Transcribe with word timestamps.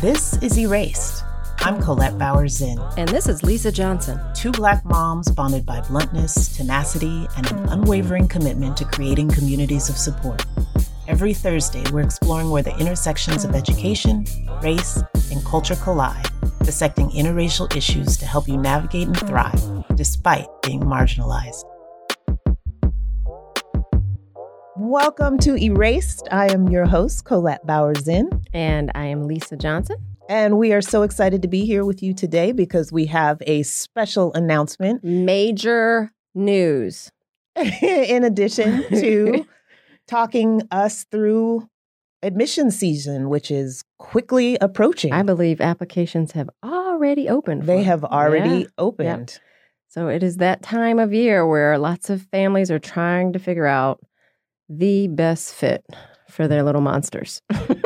This 0.00 0.36
is 0.42 0.58
Erased. 0.58 1.24
I'm 1.60 1.80
Colette 1.80 2.18
Bowers 2.18 2.58
Zinn. 2.58 2.78
And 2.98 3.08
this 3.08 3.28
is 3.28 3.42
Lisa 3.42 3.72
Johnson. 3.72 4.20
Two 4.34 4.52
black 4.52 4.84
moms 4.84 5.30
bonded 5.30 5.64
by 5.64 5.80
bluntness, 5.80 6.54
tenacity, 6.54 7.26
and 7.34 7.50
an 7.50 7.68
unwavering 7.70 8.28
commitment 8.28 8.76
to 8.76 8.84
creating 8.84 9.30
communities 9.30 9.88
of 9.88 9.96
support. 9.96 10.44
Every 11.08 11.32
Thursday, 11.32 11.82
we're 11.90 12.02
exploring 12.02 12.50
where 12.50 12.62
the 12.62 12.76
intersections 12.78 13.44
of 13.44 13.54
education, 13.54 14.26
race, 14.62 15.02
and 15.30 15.42
culture 15.46 15.76
collide, 15.76 16.26
dissecting 16.62 17.08
interracial 17.10 17.74
issues 17.74 18.18
to 18.18 18.26
help 18.26 18.48
you 18.48 18.58
navigate 18.58 19.06
and 19.06 19.18
thrive 19.20 19.62
despite 19.96 20.46
being 20.60 20.80
marginalized. 20.80 21.64
Welcome 24.78 25.38
to 25.38 25.56
Erased. 25.56 26.28
I 26.30 26.52
am 26.52 26.68
your 26.68 26.84
host, 26.84 27.24
Colette 27.24 27.66
Bowers 27.66 28.04
Zinn. 28.04 28.28
And 28.52 28.92
I 28.94 29.06
am 29.06 29.22
Lisa 29.22 29.56
Johnson. 29.56 29.96
And 30.28 30.58
we 30.58 30.74
are 30.74 30.82
so 30.82 31.00
excited 31.00 31.40
to 31.40 31.48
be 31.48 31.64
here 31.64 31.82
with 31.82 32.02
you 32.02 32.12
today 32.12 32.52
because 32.52 32.92
we 32.92 33.06
have 33.06 33.42
a 33.46 33.62
special 33.62 34.34
announcement. 34.34 35.02
Major 35.02 36.12
news. 36.34 37.10
In 37.56 38.22
addition 38.22 38.86
to 38.90 39.46
talking 40.06 40.60
us 40.70 41.04
through 41.10 41.66
admission 42.22 42.70
season, 42.70 43.30
which 43.30 43.50
is 43.50 43.82
quickly 43.98 44.58
approaching. 44.60 45.10
I 45.10 45.22
believe 45.22 45.62
applications 45.62 46.32
have 46.32 46.50
already 46.62 47.30
opened. 47.30 47.62
They 47.62 47.82
have 47.84 48.04
already 48.04 48.58
yeah. 48.58 48.66
opened. 48.76 49.30
Yep. 49.32 49.42
So 49.88 50.08
it 50.08 50.22
is 50.22 50.36
that 50.36 50.60
time 50.60 50.98
of 50.98 51.14
year 51.14 51.46
where 51.46 51.78
lots 51.78 52.10
of 52.10 52.26
families 52.30 52.70
are 52.70 52.78
trying 52.78 53.32
to 53.32 53.38
figure 53.38 53.66
out 53.66 54.00
the 54.68 55.08
best 55.08 55.54
fit 55.54 55.84
for 56.28 56.48
their 56.48 56.62
little 56.62 56.80
monsters. 56.80 57.42
and 57.50 57.82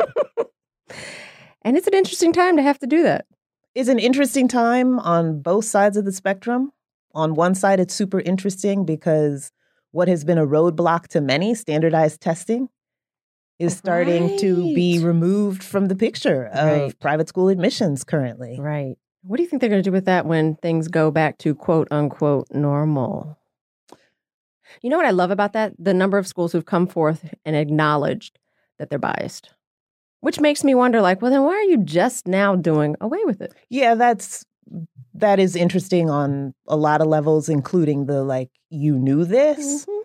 it's 1.77 1.87
an 1.87 1.93
interesting 1.93 2.33
time 2.33 2.57
to 2.57 2.63
have 2.63 2.79
to 2.79 2.87
do 2.87 3.03
that. 3.03 3.25
It's 3.73 3.89
an 3.89 3.99
interesting 3.99 4.47
time 4.47 4.99
on 4.99 5.41
both 5.41 5.65
sides 5.65 5.97
of 5.97 6.05
the 6.05 6.11
spectrum. 6.11 6.71
On 7.13 7.35
one 7.35 7.55
side, 7.55 7.79
it's 7.79 7.93
super 7.93 8.19
interesting 8.19 8.85
because 8.85 9.51
what 9.91 10.07
has 10.07 10.23
been 10.23 10.37
a 10.37 10.47
roadblock 10.47 11.07
to 11.09 11.21
many, 11.21 11.53
standardized 11.55 12.21
testing, 12.21 12.69
is 13.59 13.77
starting 13.77 14.29
right. 14.29 14.39
to 14.39 14.73
be 14.73 14.99
removed 14.99 15.63
from 15.63 15.87
the 15.87 15.95
picture 15.95 16.47
of 16.47 16.81
right. 16.81 16.99
private 16.99 17.27
school 17.27 17.47
admissions 17.47 18.03
currently. 18.03 18.57
Right. 18.59 18.95
What 19.23 19.37
do 19.37 19.43
you 19.43 19.49
think 19.49 19.59
they're 19.59 19.69
going 19.69 19.83
to 19.83 19.87
do 19.87 19.93
with 19.93 20.05
that 20.05 20.25
when 20.25 20.55
things 20.55 20.87
go 20.87 21.11
back 21.11 21.37
to 21.39 21.53
quote 21.53 21.87
unquote 21.91 22.47
normal? 22.51 23.37
You 24.81 24.89
know 24.89 24.97
what 24.97 25.05
I 25.05 25.11
love 25.11 25.31
about 25.31 25.53
that? 25.53 25.73
The 25.77 25.93
number 25.93 26.17
of 26.17 26.27
schools 26.27 26.51
who've 26.51 26.65
come 26.65 26.87
forth 26.87 27.33
and 27.45 27.55
acknowledged 27.55 28.39
that 28.79 28.89
they're 28.89 28.99
biased. 28.99 29.53
Which 30.21 30.39
makes 30.39 30.63
me 30.63 30.75
wonder 30.75 31.01
like, 31.01 31.21
well 31.21 31.31
then 31.31 31.43
why 31.43 31.53
are 31.53 31.63
you 31.63 31.77
just 31.77 32.27
now 32.27 32.55
doing 32.55 32.95
away 33.01 33.19
with 33.25 33.41
it? 33.41 33.53
Yeah, 33.69 33.95
that's 33.95 34.45
that 35.13 35.39
is 35.39 35.55
interesting 35.55 36.09
on 36.09 36.53
a 36.67 36.75
lot 36.75 37.01
of 37.01 37.07
levels 37.07 37.49
including 37.49 38.05
the 38.05 38.23
like 38.23 38.49
you 38.69 38.97
knew 38.97 39.25
this 39.25 39.83
mm-hmm. 39.83 40.01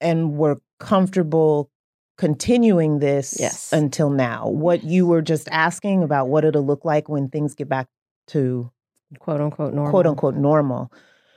and 0.00 0.36
were 0.36 0.60
comfortable 0.78 1.70
continuing 2.18 2.98
this 2.98 3.36
yes. 3.38 3.72
until 3.72 4.10
now. 4.10 4.48
What 4.48 4.84
you 4.84 5.06
were 5.06 5.22
just 5.22 5.48
asking 5.50 6.02
about 6.02 6.28
what 6.28 6.44
it'll 6.44 6.66
look 6.66 6.84
like 6.84 7.08
when 7.08 7.28
things 7.28 7.54
get 7.54 7.68
back 7.68 7.88
to 8.28 8.70
quote 9.18 9.40
unquote 9.40 9.74
normal. 9.74 9.90
Quote 9.90 10.06
unquote 10.06 10.34
normal 10.34 10.92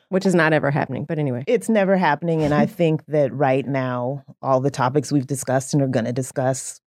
which 0.10 0.26
is 0.26 0.36
not 0.36 0.54
ever 0.54 0.72
happening. 0.72 1.06
But 1.06 1.20
anyway, 1.20 1.44
it's 1.48 1.70
never 1.70 1.98
happening. 1.98 2.44
And 2.44 2.54
I 2.54 2.66
think 2.68 3.06
that 3.08 3.34
right 3.34 3.66
now, 3.66 4.26
all 4.42 4.60
the 4.60 4.72
topics 4.72 5.12
we've 5.12 5.28
discussed 5.28 5.74
and 5.74 5.82
are 5.82 5.88
going 5.88 6.06
to 6.06 6.14
discuss 6.14 6.82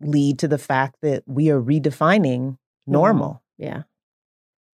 lead 0.00 0.40
to 0.40 0.48
the 0.48 0.58
fact 0.58 0.96
that 1.02 1.22
we 1.26 1.50
are 1.50 1.60
redefining 1.60 2.58
normal. 2.86 3.42
Yeah. 3.56 3.82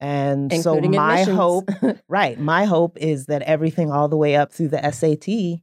And 0.01 0.53
Including 0.53 0.93
so 0.93 0.97
my 0.97 1.21
admissions. 1.21 1.37
hope, 1.37 1.71
right, 2.09 2.39
my 2.39 2.65
hope 2.65 2.97
is 2.99 3.27
that 3.27 3.43
everything 3.43 3.91
all 3.91 4.09
the 4.09 4.17
way 4.17 4.37
up 4.37 4.53
through 4.53 4.69
the 4.69 4.91
SAT 4.91 5.61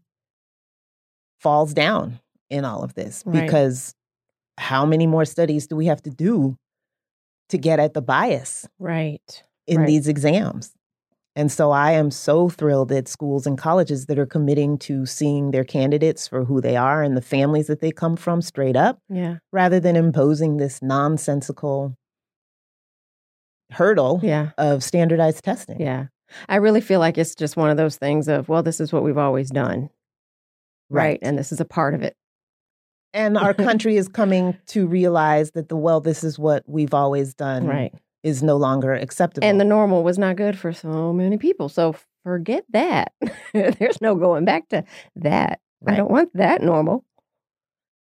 falls 1.40 1.74
down 1.74 2.20
in 2.50 2.66
all 2.66 2.84
of 2.84 2.94
this 2.94 3.24
right. 3.26 3.42
because 3.42 3.96
how 4.58 4.86
many 4.86 5.08
more 5.08 5.26
studies 5.26 5.68
do 5.68 5.76
we 5.76 5.86
have 5.86 6.02
to 6.04 6.10
do 6.10 6.58
to 7.50 7.58
get 7.58 7.80
at 7.80 7.94
the 7.94 8.02
bias? 8.02 8.68
Right. 8.78 9.44
In 9.68 9.80
right. 9.80 9.88
these 9.88 10.08
exams. 10.08 10.74
And 11.36 11.52
so 11.52 11.72
I 11.72 11.92
am 11.92 12.12
so 12.12 12.48
thrilled 12.48 12.94
at 12.94 13.10
schools 13.10 13.46
and 13.46 13.58
colleges 13.58 14.06
that 14.06 14.18
are 14.18 14.26
committing 14.26 14.78
to 14.80 15.06
seeing 15.06 15.52
their 15.52 15.66
candidates 15.66 16.28
for 16.30 16.46
who 16.46 16.62
they 16.62 16.78
are 16.78 17.04
and 17.04 17.18
the 17.18 17.22
families 17.22 17.68
that 17.68 17.82
they 17.82 17.92
come 17.92 18.16
from 18.16 18.42
straight 18.42 18.78
up. 18.78 19.00
Yeah. 19.10 19.38
Rather 19.52 19.82
than 19.82 19.98
imposing 19.98 20.58
this 20.58 20.82
nonsensical 20.82 21.98
hurdle 23.72 24.22
yeah. 24.24 24.52
of 24.58 24.82
standardized 24.82 25.44
testing. 25.44 25.82
Yeah. 25.82 26.06
I 26.48 26.56
really 26.56 26.82
feel 26.82 27.02
like 27.02 27.18
it's 27.18 27.36
just 27.36 27.58
one 27.58 27.70
of 27.70 27.76
those 27.76 27.98
things 27.98 28.30
of, 28.30 28.48
well, 28.48 28.64
this 28.64 28.80
is 28.80 28.94
what 28.94 29.04
we've 29.04 29.18
always 29.18 29.50
done. 29.50 29.90
Right. 30.90 31.04
right? 31.04 31.20
And 31.22 31.38
this 31.38 31.52
is 31.52 31.60
a 31.60 31.66
part 31.66 31.94
of 31.94 32.02
it. 32.02 32.16
And 33.14 33.38
our 33.38 33.54
country 33.54 33.98
is 33.98 34.08
coming 34.08 34.58
to 34.68 34.88
realize 34.88 35.52
that 35.52 35.70
the 35.70 35.76
well, 35.76 36.00
this 36.00 36.24
is 36.24 36.40
what 36.40 36.64
we've 36.68 36.94
always 36.94 37.34
done. 37.34 37.66
Right 37.66 37.94
is 38.26 38.42
no 38.42 38.58
longer 38.58 38.92
acceptable. 38.94 39.48
And 39.48 39.62
the 39.62 39.66
normal 39.66 40.04
was 40.04 40.18
not 40.18 40.36
good 40.36 40.58
for 40.58 40.74
so 40.74 41.14
many 41.14 41.38
people. 41.38 41.70
So 41.70 41.96
forget 42.24 42.66
that. 42.72 43.14
There's 43.54 44.02
no 44.02 44.16
going 44.16 44.46
back 44.46 44.68
to 44.70 44.84
that. 45.18 45.60
Right. 45.82 45.94
I 45.94 45.98
don't 45.98 46.10
want 46.10 46.34
that 46.34 46.64
normal. 46.64 47.06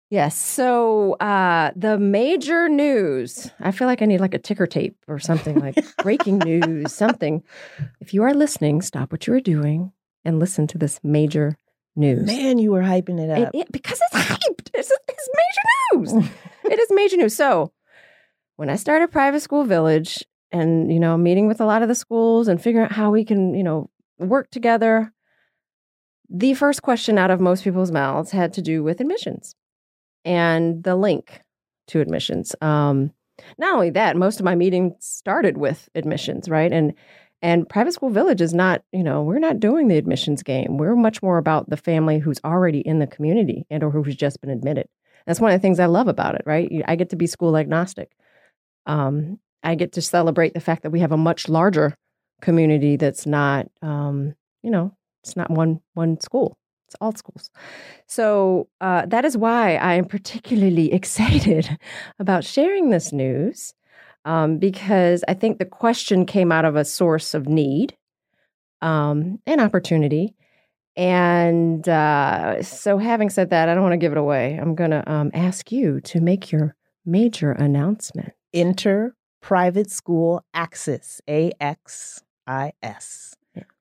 Yes. 0.09 0.37
So 0.37 1.13
uh, 1.15 1.71
the 1.75 1.99
major 1.99 2.69
news. 2.69 3.51
I 3.59 3.71
feel 3.71 3.85
like 3.85 4.01
I 4.01 4.05
need 4.05 4.21
like 4.21 4.33
a 4.33 4.39
ticker 4.39 4.65
tape 4.65 4.95
or 5.09 5.19
something 5.19 5.59
like 5.59 5.75
breaking 6.01 6.37
news, 6.37 6.93
something. 6.93 7.43
If 7.99 8.13
you 8.13 8.23
are 8.23 8.33
listening, 8.33 8.81
stop 8.81 9.11
what 9.11 9.27
you 9.27 9.33
are 9.33 9.41
doing 9.41 9.91
and 10.23 10.39
listen 10.39 10.67
to 10.67 10.77
this 10.77 11.01
major 11.03 11.57
news. 11.97 12.25
Man, 12.25 12.59
you 12.59 12.71
were 12.71 12.83
hyping 12.83 13.19
it 13.19 13.29
up. 13.29 13.53
It, 13.53 13.59
it, 13.59 13.71
because 13.73 13.99
it's 14.01 14.25
hyped. 14.25 14.69
It's, 14.73 14.91
it's 15.09 15.29
major 15.35 16.01
news. 16.01 16.29
it 16.63 16.79
is 16.79 16.87
major 16.91 17.17
news. 17.17 17.35
So 17.35 17.73
when 18.57 18.69
I 18.69 18.75
started 18.75 19.11
Private 19.11 19.39
School 19.39 19.63
Village 19.63 20.25
and, 20.51 20.91
you 20.91 20.99
know, 20.99 21.15
meeting 21.17 21.47
with 21.47 21.61
a 21.61 21.65
lot 21.65 21.83
of 21.83 21.87
the 21.87 21.95
schools 21.95 22.47
and 22.47 22.61
figuring 22.61 22.85
out 22.85 22.91
how 22.91 23.11
we 23.11 23.23
can, 23.23 23.53
you 23.53 23.63
know, 23.63 23.89
work 24.17 24.49
together, 24.51 25.13
the 26.29 26.53
first 26.55 26.81
question 26.81 27.17
out 27.17 27.31
of 27.31 27.39
most 27.39 27.63
people's 27.63 27.91
mouths 27.91 28.31
had 28.31 28.53
to 28.53 28.61
do 28.61 28.83
with 28.83 28.99
admissions 28.99 29.55
and 30.25 30.83
the 30.83 30.95
link 30.95 31.41
to 31.87 32.01
admissions. 32.01 32.55
Um, 32.59 33.11
not 33.57 33.75
only 33.75 33.91
that, 33.91 34.17
most 34.17 34.39
of 34.39 34.43
my 34.43 34.55
meetings 34.55 34.95
started 34.99 35.57
with 35.57 35.87
admissions, 35.95 36.49
right? 36.49 36.73
And 36.73 36.93
and 37.43 37.69
private 37.69 37.93
school 37.93 38.09
village 38.09 38.41
is 38.41 38.51
not, 38.51 38.81
you 38.91 39.03
know, 39.03 39.21
we're 39.21 39.37
not 39.37 39.59
doing 39.59 39.87
the 39.87 39.97
admissions 39.97 40.41
game. 40.41 40.77
We're 40.77 40.95
much 40.95 41.21
more 41.21 41.37
about 41.37 41.69
the 41.69 41.77
family 41.77 42.17
who's 42.17 42.41
already 42.43 42.79
in 42.79 42.97
the 42.97 43.05
community 43.05 43.67
and 43.69 43.83
or 43.83 43.91
who's 43.91 44.15
just 44.15 44.41
been 44.41 44.49
admitted. 44.49 44.87
That's 45.27 45.39
one 45.39 45.51
of 45.51 45.59
the 45.59 45.61
things 45.61 45.79
I 45.79 45.85
love 45.85 46.07
about 46.07 46.33
it, 46.33 46.41
right? 46.47 46.67
I 46.87 46.95
get 46.95 47.11
to 47.11 47.15
be 47.15 47.27
school 47.27 47.55
agnostic 47.55 48.09
um, 48.87 49.39
I 49.63 49.75
get 49.75 49.91
to 49.93 50.01
celebrate 50.01 50.53
the 50.53 50.59
fact 50.59 50.83
that 50.83 50.91
we 50.91 51.01
have 51.01 51.11
a 51.11 51.17
much 51.17 51.49
larger 51.49 51.95
community 52.41 52.95
that's 52.95 53.25
not, 53.25 53.67
um, 53.81 54.33
you 54.63 54.71
know, 54.71 54.95
it's 55.23 55.35
not 55.35 55.51
one 55.51 55.81
one 55.93 56.19
school. 56.19 56.57
It's 56.87 56.95
all 57.01 57.13
schools. 57.13 57.49
So 58.07 58.69
uh, 58.79 59.05
that 59.07 59.25
is 59.25 59.37
why 59.37 59.75
I 59.75 59.95
am 59.95 60.05
particularly 60.05 60.93
excited 60.99 61.77
about 62.17 62.45
sharing 62.45 62.89
this 62.89 63.11
news 63.11 63.73
um, 64.23 64.57
because 64.57 65.23
I 65.27 65.33
think 65.33 65.57
the 65.57 65.65
question 65.65 66.25
came 66.25 66.51
out 66.51 66.65
of 66.65 66.75
a 66.75 66.85
source 66.85 67.33
of 67.33 67.47
need 67.47 67.95
um, 68.81 69.39
and 69.45 69.59
opportunity. 69.59 70.33
And 70.95 71.87
uh, 71.87 72.63
so, 72.63 72.97
having 72.97 73.29
said 73.29 73.51
that, 73.51 73.69
I 73.69 73.75
don't 73.75 73.83
want 73.83 73.93
to 73.93 73.97
give 73.97 74.13
it 74.13 74.17
away. 74.17 74.57
I'm 74.59 74.73
going 74.73 74.89
to 74.89 75.09
um, 75.11 75.29
ask 75.33 75.71
you 75.71 76.01
to 76.01 76.19
make 76.19 76.51
your 76.51 76.75
major 77.05 77.51
announcement. 77.51 78.33
Enter 78.57 79.13
Private 79.39 79.91
School 79.91 80.43
Axis, 80.51 81.21
A 81.29 81.51
X 81.59 82.23
I 82.47 82.71
S, 82.81 83.35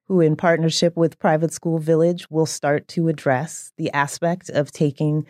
who, 0.06 0.20
in 0.20 0.36
partnership 0.36 0.98
with 0.98 1.18
Private 1.18 1.50
School 1.50 1.78
Village, 1.78 2.26
will 2.28 2.44
start 2.44 2.86
to 2.88 3.08
address 3.08 3.72
the 3.78 3.90
aspect 3.92 4.50
of 4.50 4.70
taking 4.70 5.24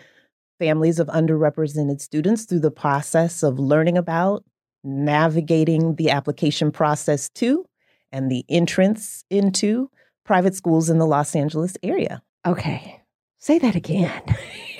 families 0.59 0.99
of 0.99 1.07
underrepresented 1.07 2.01
students 2.01 2.45
through 2.45 2.59
the 2.59 2.73
process 2.73 3.45
of 3.45 3.61
learning 3.61 3.97
about, 3.97 4.43
navigating 4.83 5.95
the 5.95 6.11
application 6.11 6.73
process 6.73 7.29
to, 7.37 7.65
and 8.11 8.29
the 8.29 8.45
entrance 8.49 9.25
into 9.31 9.89
private 10.25 10.57
schools 10.57 10.91
in 10.91 10.99
the 10.99 11.07
Los 11.07 11.37
Angeles 11.37 11.77
area. 11.85 12.21
Okay, 12.45 13.01
say 13.39 13.61
that 13.61 13.77
again. 13.77 14.23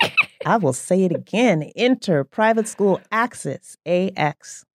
I 0.47 0.57
will 0.57 0.73
say 0.73 1.03
it 1.03 1.13
again. 1.13 1.63
Enter 1.75 2.23
Private 2.23 2.67
School 2.67 3.01
Axis, 3.11 3.77
A 3.85 4.11
X 4.15 4.65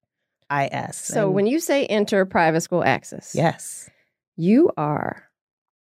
I 0.50 0.69
S. 0.70 1.02
So 1.02 1.26
and 1.26 1.34
when 1.34 1.46
you 1.46 1.60
say 1.60 1.86
enter 1.86 2.26
Private 2.26 2.60
School 2.60 2.84
Axis, 2.84 3.34
yes, 3.34 3.88
you 4.36 4.70
are 4.76 5.30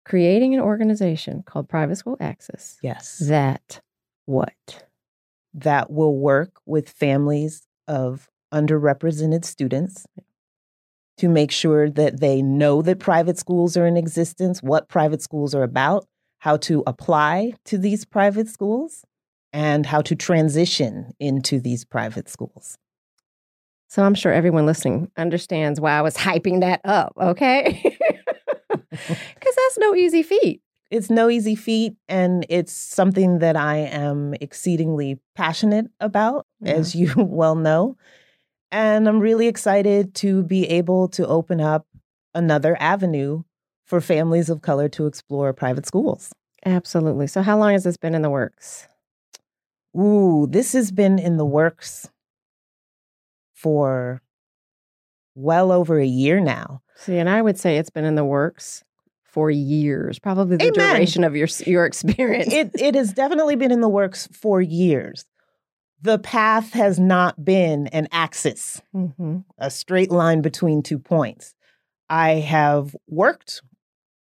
creating 0.04 0.54
an 0.54 0.60
organization 0.60 1.42
called 1.44 1.68
Private 1.68 1.96
School 1.96 2.16
Axis. 2.20 2.78
Yes. 2.82 3.18
That 3.26 3.80
what? 4.26 4.84
That 5.52 5.90
will 5.90 6.16
work 6.16 6.60
with 6.66 6.88
families 6.88 7.66
of 7.88 8.30
underrepresented 8.52 9.44
students, 9.44 10.06
to 11.16 11.28
make 11.28 11.50
sure 11.50 11.90
that 11.90 12.20
they 12.20 12.42
know 12.42 12.82
that 12.82 12.98
private 12.98 13.38
schools 13.38 13.76
are 13.76 13.86
in 13.86 13.96
existence, 13.96 14.62
what 14.62 14.88
private 14.88 15.22
schools 15.22 15.54
are 15.54 15.62
about, 15.62 16.06
how 16.38 16.56
to 16.56 16.82
apply 16.86 17.52
to 17.64 17.78
these 17.78 18.04
private 18.04 18.48
schools, 18.48 19.04
and 19.54 19.86
how 19.86 20.02
to 20.02 20.16
transition 20.16 21.14
into 21.20 21.60
these 21.60 21.84
private 21.84 22.28
schools. 22.28 22.76
So 23.88 24.02
I'm 24.02 24.16
sure 24.16 24.32
everyone 24.32 24.66
listening 24.66 25.12
understands 25.16 25.80
why 25.80 25.92
I 25.92 26.02
was 26.02 26.16
hyping 26.16 26.60
that 26.60 26.80
up, 26.84 27.14
okay? 27.16 27.96
Because 28.90 29.56
that's 29.56 29.78
no 29.78 29.96
easy 29.96 30.22
feat. 30.22 30.62
It's 30.88 31.10
no 31.10 31.28
easy 31.28 31.56
feat, 31.56 31.96
and 32.08 32.46
it's 32.48 32.72
something 32.72 33.40
that 33.40 33.56
I 33.56 33.78
am 33.78 34.34
exceedingly 34.40 35.18
passionate 35.34 35.86
about, 35.98 36.46
yeah. 36.60 36.74
as 36.74 36.94
you 36.94 37.12
well 37.16 37.56
know. 37.56 37.96
And 38.70 39.08
I'm 39.08 39.18
really 39.18 39.48
excited 39.48 40.14
to 40.16 40.44
be 40.44 40.68
able 40.68 41.08
to 41.08 41.26
open 41.26 41.60
up 41.60 41.88
another 42.36 42.76
avenue 42.78 43.42
for 43.84 44.00
families 44.00 44.48
of 44.48 44.62
color 44.62 44.88
to 44.90 45.06
explore 45.06 45.52
private 45.52 45.86
schools. 45.86 46.32
Absolutely. 46.64 47.26
So, 47.26 47.42
how 47.42 47.58
long 47.58 47.72
has 47.72 47.82
this 47.82 47.96
been 47.96 48.14
in 48.14 48.22
the 48.22 48.30
works? 48.30 48.86
Ooh, 49.96 50.46
this 50.48 50.72
has 50.72 50.90
been 50.90 51.18
in 51.18 51.36
the 51.36 51.44
works 51.44 52.08
for 53.52 54.22
well 55.34 55.72
over 55.72 55.98
a 55.98 56.06
year 56.06 56.40
now. 56.40 56.82
See, 56.96 57.16
and 57.16 57.28
I 57.28 57.42
would 57.42 57.58
say 57.58 57.76
it's 57.76 57.90
been 57.90 58.04
in 58.04 58.14
the 58.14 58.24
works 58.24 58.84
for 59.24 59.50
years, 59.50 60.18
probably 60.18 60.56
the 60.56 60.64
Amen. 60.66 60.94
duration 60.94 61.24
of 61.24 61.34
your 61.34 61.48
your 61.66 61.86
experience. 61.86 62.52
It 62.52 62.70
it 62.74 62.94
has 62.94 63.12
definitely 63.12 63.56
been 63.56 63.72
in 63.72 63.80
the 63.80 63.88
works 63.88 64.28
for 64.32 64.60
years 64.60 65.24
the 66.04 66.18
path 66.18 66.74
has 66.74 67.00
not 67.00 67.42
been 67.42 67.86
an 67.88 68.06
axis, 68.12 68.82
mm-hmm. 68.94 69.38
a 69.56 69.70
straight 69.70 70.10
line 70.10 70.42
between 70.42 70.82
two 70.82 70.98
points. 70.98 71.54
I 72.10 72.32
have 72.32 72.94
worked 73.08 73.62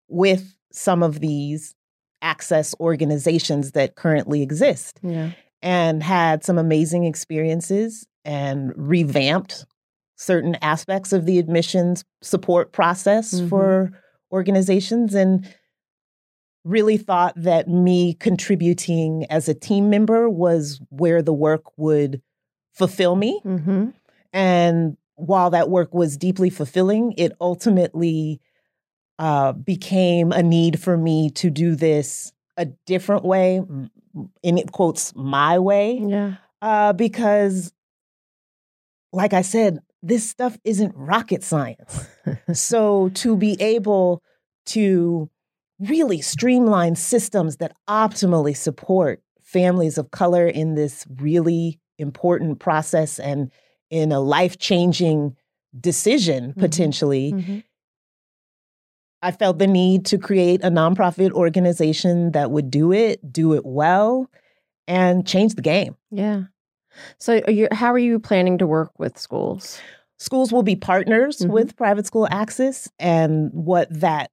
with 0.08 0.56
some 0.72 1.02
of 1.02 1.20
these 1.20 1.74
access 2.22 2.76
organizations 2.80 3.72
that 3.72 3.96
currently 3.96 4.44
exist 4.44 5.00
yeah. 5.02 5.32
And 5.62 6.02
had 6.02 6.44
some 6.44 6.58
amazing 6.58 7.04
experiences 7.04 8.08
and 8.26 8.72
revamped 8.76 9.66
certain 10.18 10.56
aspects 10.62 11.14
of 11.14 11.26
the 11.26 11.40
admissions 11.40 12.04
support 12.22 12.72
process 12.72 13.34
mm-hmm. 13.34 13.50
for 13.50 13.92
organizations 14.32 15.16
and 15.16 15.48
really 16.64 16.98
thought 16.98 17.34
that 17.36 17.68
me 17.68 18.14
contributing 18.14 19.26
as 19.30 19.50
a 19.50 19.54
team 19.54 19.90
member 19.90 20.30
was 20.30 20.80
where 20.90 21.22
the 21.22 21.34
work 21.34 21.64
would 21.78 22.22
fulfill 22.74 23.16
me. 23.16 23.42
Mm-hmm. 23.44 23.90
And 24.32 24.98
while 25.16 25.50
that 25.50 25.70
work 25.70 25.94
was 25.94 26.18
deeply 26.18 26.50
fulfilling, 26.50 27.14
it 27.18 27.34
ultimately 27.42 28.40
uh, 29.18 29.54
became 29.54 30.32
a 30.32 30.44
need 30.44 30.80
for 30.80 30.98
me 30.98 31.30
to 31.32 31.50
do 31.50 31.76
this 31.76 32.32
a 32.58 32.66
different 32.86 33.24
way, 33.24 33.62
in 34.44 34.58
quotes, 34.72 35.16
my 35.16 35.60
way. 35.60 36.00
Yeah. 36.00 36.36
Uh, 36.62 36.94
because, 36.94 37.74
like 39.12 39.34
I 39.34 39.42
said, 39.42 39.80
this 40.04 40.28
stuff 40.28 40.58
isn't 40.64 40.94
rocket 40.96 41.44
science. 41.44 42.08
so 42.54 43.10
to 43.10 43.36
be 43.36 43.60
able 43.60 44.22
to 44.68 45.30
really 45.80 46.22
streamline 46.22 46.96
systems 46.96 47.58
that 47.58 47.76
optimally 47.90 48.56
support 48.56 49.22
families 49.42 49.98
of 49.98 50.12
color 50.12 50.48
in 50.48 50.76
this 50.76 51.06
really 51.18 51.80
important 51.98 52.60
process 52.60 53.20
and 53.20 53.52
in 53.90 54.12
a 54.12 54.20
life 54.20 54.58
changing 54.58 55.36
decision 55.80 56.50
mm-hmm. 56.50 56.60
potentially. 56.60 57.34
Mm-hmm. 57.34 57.60
I 59.22 59.32
felt 59.32 59.60
the 59.60 59.68
need 59.68 60.06
to 60.08 60.18
create 60.18 60.64
a 60.64 60.70
nonprofit 60.70 61.32
organization 61.32 62.32
that 62.32 62.52
would 62.52 62.72
do 62.72 62.92
it, 62.92 63.32
do 63.32 63.54
it 63.54 63.66
well, 63.66 64.30
and 64.88 65.26
change 65.28 65.56
the 65.56 65.62
game. 65.62 65.96
Yeah. 66.10 66.44
So, 67.18 67.42
are 67.46 67.52
you, 67.52 67.68
how 67.72 67.94
are 67.94 68.00
you 68.00 68.20
planning 68.20 68.58
to 68.58 68.68
work 68.68 68.92
with 68.98 69.18
schools? 69.18 69.80
Schools 70.18 70.52
will 70.52 70.64
be 70.64 70.76
partners 70.76 71.40
mm-hmm. 71.40 71.52
with 71.52 71.76
Private 71.76 72.06
School 72.06 72.28
Axis, 72.30 72.90
and 73.00 73.52
what 73.54 73.88
that 73.92 74.32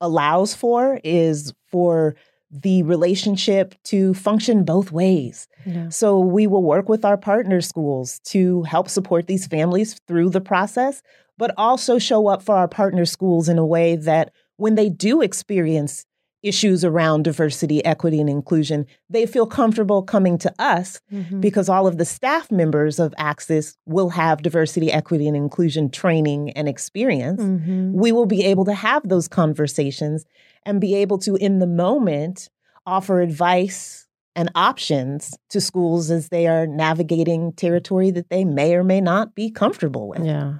allows 0.00 0.54
for 0.54 1.00
is 1.04 1.52
for 1.66 2.14
the 2.50 2.82
relationship 2.82 3.74
to 3.84 4.14
function 4.14 4.64
both 4.64 4.90
ways. 4.90 5.48
Yeah. 5.66 5.88
So 5.90 6.18
we 6.18 6.46
will 6.46 6.62
work 6.62 6.88
with 6.88 7.04
our 7.04 7.16
partner 7.16 7.60
schools 7.60 8.20
to 8.26 8.62
help 8.62 8.88
support 8.88 9.26
these 9.26 9.46
families 9.46 9.98
through 10.06 10.30
the 10.30 10.40
process, 10.40 11.02
but 11.36 11.52
also 11.56 11.98
show 11.98 12.26
up 12.26 12.42
for 12.42 12.54
our 12.54 12.68
partner 12.68 13.04
schools 13.04 13.48
in 13.48 13.58
a 13.58 13.66
way 13.66 13.96
that 13.96 14.32
when 14.56 14.74
they 14.74 14.88
do 14.88 15.20
experience 15.22 16.04
issues 16.42 16.84
around 16.84 17.24
diversity, 17.24 17.84
equity, 17.84 18.20
and 18.20 18.30
inclusion, 18.30 18.86
they 19.10 19.26
feel 19.26 19.46
comfortable 19.46 20.02
coming 20.02 20.38
to 20.38 20.54
us 20.58 21.00
mm-hmm. 21.12 21.40
because 21.40 21.68
all 21.68 21.86
of 21.86 21.98
the 21.98 22.04
staff 22.04 22.50
members 22.50 22.98
of 22.98 23.14
Axis 23.18 23.76
will 23.86 24.10
have 24.10 24.42
diversity, 24.42 24.92
equity, 24.92 25.26
and 25.26 25.36
inclusion 25.36 25.90
training 25.90 26.50
and 26.50 26.68
experience. 26.68 27.42
Mm-hmm. 27.42 27.92
We 27.92 28.12
will 28.12 28.26
be 28.26 28.44
able 28.44 28.64
to 28.66 28.74
have 28.74 29.08
those 29.08 29.28
conversations 29.28 30.24
and 30.64 30.80
be 30.80 30.94
able 30.94 31.18
to, 31.18 31.36
in 31.36 31.58
the 31.58 31.66
moment, 31.66 32.50
offer 32.86 33.20
advice 33.20 34.06
and 34.36 34.50
options 34.54 35.36
to 35.50 35.60
schools 35.60 36.10
as 36.10 36.28
they 36.28 36.46
are 36.46 36.66
navigating 36.66 37.52
territory 37.52 38.10
that 38.12 38.30
they 38.30 38.44
may 38.44 38.74
or 38.74 38.84
may 38.84 39.00
not 39.00 39.34
be 39.34 39.50
comfortable 39.50 40.08
with. 40.08 40.24
Yeah 40.24 40.58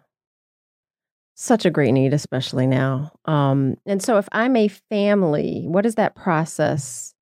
such 1.40 1.64
a 1.64 1.70
great 1.70 1.92
need, 1.92 2.12
especially 2.12 2.66
now. 2.66 3.12
Um, 3.24 3.76
and 3.86 4.02
so, 4.02 4.18
if 4.18 4.28
I'm 4.32 4.56
a 4.56 4.66
family, 4.68 5.64
what 5.66 5.82
does 5.82 5.94
that 5.94 6.16
process 6.16 7.14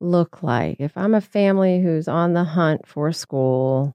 look 0.00 0.42
like? 0.42 0.76
If 0.78 0.96
I'm 0.96 1.14
a 1.14 1.20
family 1.20 1.80
who's 1.80 2.06
on 2.06 2.34
the 2.34 2.44
hunt 2.44 2.86
for 2.86 3.10
school 3.12 3.92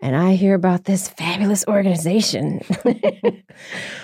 and 0.00 0.14
I 0.16 0.34
hear 0.34 0.54
about 0.54 0.84
this 0.84 1.08
fabulous 1.08 1.64
organization, 1.66 2.60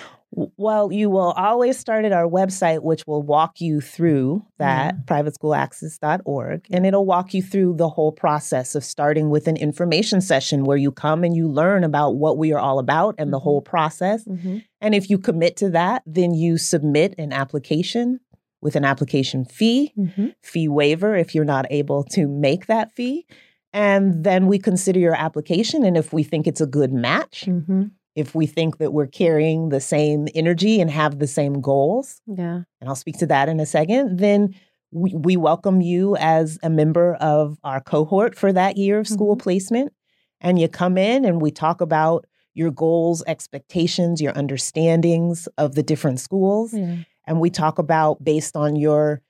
Well, 0.31 0.91
you 0.91 1.09
will 1.09 1.31
always 1.31 1.77
start 1.79 2.05
at 2.05 2.11
our 2.11 2.27
website, 2.27 2.83
which 2.83 3.07
will 3.07 3.23
walk 3.23 3.59
you 3.59 3.81
through 3.81 4.45
that, 4.59 4.95
yeah. 4.95 5.01
privateschoolaxis.org. 5.05 6.67
And 6.69 6.85
it'll 6.85 7.05
walk 7.05 7.33
you 7.33 7.41
through 7.41 7.77
the 7.77 7.89
whole 7.89 8.11
process 8.11 8.75
of 8.75 8.83
starting 8.83 9.31
with 9.31 9.47
an 9.47 9.57
information 9.57 10.21
session 10.21 10.65
where 10.65 10.77
you 10.77 10.91
come 10.91 11.23
and 11.23 11.35
you 11.35 11.47
learn 11.47 11.83
about 11.83 12.11
what 12.11 12.37
we 12.37 12.53
are 12.53 12.59
all 12.59 12.77
about 12.77 13.15
and 13.17 13.27
mm-hmm. 13.27 13.31
the 13.31 13.39
whole 13.39 13.61
process. 13.61 14.23
Mm-hmm. 14.25 14.59
And 14.81 14.93
if 14.93 15.09
you 15.09 15.17
commit 15.17 15.57
to 15.57 15.69
that, 15.71 16.03
then 16.05 16.35
you 16.35 16.59
submit 16.59 17.15
an 17.17 17.33
application 17.33 18.19
with 18.61 18.75
an 18.75 18.85
application 18.85 19.45
fee, 19.45 19.93
mm-hmm. 19.97 20.27
fee 20.43 20.67
waiver 20.67 21.15
if 21.15 21.33
you're 21.33 21.45
not 21.45 21.65
able 21.71 22.03
to 22.03 22.27
make 22.27 22.67
that 22.67 22.91
fee. 22.91 23.25
And 23.73 24.23
then 24.23 24.47
we 24.47 24.59
consider 24.59 24.99
your 24.99 25.15
application. 25.15 25.83
And 25.83 25.97
if 25.97 26.13
we 26.13 26.23
think 26.23 26.45
it's 26.45 26.61
a 26.61 26.67
good 26.67 26.91
match, 26.91 27.45
mm-hmm 27.47 27.85
if 28.19 28.35
we 28.35 28.45
think 28.45 28.77
that 28.77 28.91
we're 28.91 29.07
carrying 29.07 29.69
the 29.69 29.79
same 29.79 30.27
energy 30.35 30.81
and 30.81 30.91
have 30.91 31.19
the 31.19 31.27
same 31.27 31.61
goals, 31.61 32.21
yeah, 32.27 32.61
and 32.79 32.89
I'll 32.89 32.95
speak 32.95 33.17
to 33.19 33.27
that 33.27 33.49
in 33.49 33.59
a 33.59 33.65
second, 33.65 34.19
then 34.19 34.53
we, 34.91 35.13
we 35.15 35.37
welcome 35.37 35.81
you 35.81 36.15
as 36.17 36.59
a 36.63 36.69
member 36.69 37.15
of 37.15 37.57
our 37.63 37.81
cohort 37.81 38.35
for 38.35 38.51
that 38.51 38.77
year 38.77 38.99
of 38.99 39.07
school 39.07 39.35
mm-hmm. 39.35 39.43
placement. 39.43 39.93
And 40.41 40.59
you 40.59 40.67
come 40.67 40.97
in 40.97 41.25
and 41.25 41.41
we 41.41 41.51
talk 41.51 41.81
about 41.81 42.25
your 42.53 42.71
goals, 42.71 43.23
expectations, 43.27 44.21
your 44.21 44.33
understandings 44.33 45.47
of 45.57 45.75
the 45.75 45.83
different 45.83 46.19
schools. 46.19 46.73
Yeah. 46.73 46.97
And 47.27 47.39
we 47.39 47.49
talk 47.49 47.77
about 47.77 48.23
based 48.23 48.55
on 48.55 48.75
your 48.75 49.21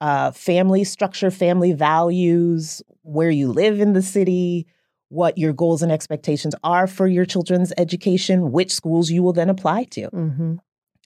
uh, 0.00 0.30
family 0.30 0.84
structure, 0.84 1.30
family 1.30 1.72
values, 1.72 2.82
where 3.02 3.30
you 3.30 3.52
live 3.52 3.80
in 3.80 3.92
the 3.92 4.02
city, 4.02 4.66
what 5.14 5.38
your 5.38 5.52
goals 5.52 5.82
and 5.82 5.92
expectations 5.92 6.54
are 6.64 6.86
for 6.86 7.06
your 7.06 7.24
children's 7.24 7.72
education, 7.78 8.50
which 8.50 8.72
schools 8.72 9.10
you 9.10 9.22
will 9.22 9.32
then 9.32 9.48
apply 9.48 9.84
to. 9.84 10.10
Mm-hmm. 10.10 10.54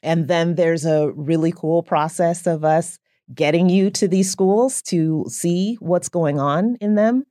And 0.03 0.29
then 0.29 0.55
there's 0.55 0.87
a 0.87 1.11
really 1.13 1.53
cool 1.53 1.83
process 1.83 2.47
of 2.47 2.65
us 2.65 2.99
getting 3.35 3.69
you 3.69 3.91
to 3.91 4.09
these 4.09 4.31
schools 4.31 4.81
to 4.83 5.27
see 5.29 5.77
what's 5.81 6.09
going 6.09 6.41
on 6.41 6.77
in 6.81 6.95
them, 6.95 7.25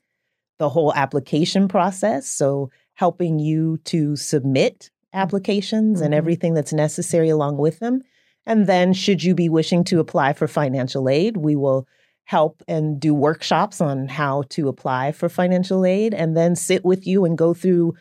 the 0.60 0.70
whole 0.70 0.94
application 0.94 1.68
process. 1.68 2.28
So, 2.28 2.70
helping 2.94 3.38
you 3.38 3.78
to 3.86 4.16
submit 4.16 4.90
applications 5.14 5.98
mm-hmm. 5.98 6.06
and 6.06 6.14
everything 6.14 6.56
that's 6.56 6.74
necessary 6.74 7.30
along 7.30 7.58
with 7.58 7.80
them. 7.80 8.02
And 8.46 8.68
then, 8.68 8.94
should 8.94 9.24
you 9.24 9.34
be 9.34 9.50
wishing 9.50 9.84
to 9.86 10.00
apply 10.00 10.34
for 10.34 10.48
financial 10.48 11.10
aid, 11.10 11.38
we 11.38 11.56
will 11.56 11.88
help 12.28 12.62
and 12.68 13.00
do 13.00 13.14
workshops 13.14 13.80
on 13.80 14.08
how 14.10 14.44
to 14.50 14.68
apply 14.68 15.14
for 15.14 15.30
financial 15.30 15.86
aid 15.86 16.14
and 16.14 16.36
then 16.36 16.56
sit 16.56 16.84
with 16.84 17.08
you 17.08 17.24
and 17.24 17.38
go 17.38 17.54
through 17.54 17.94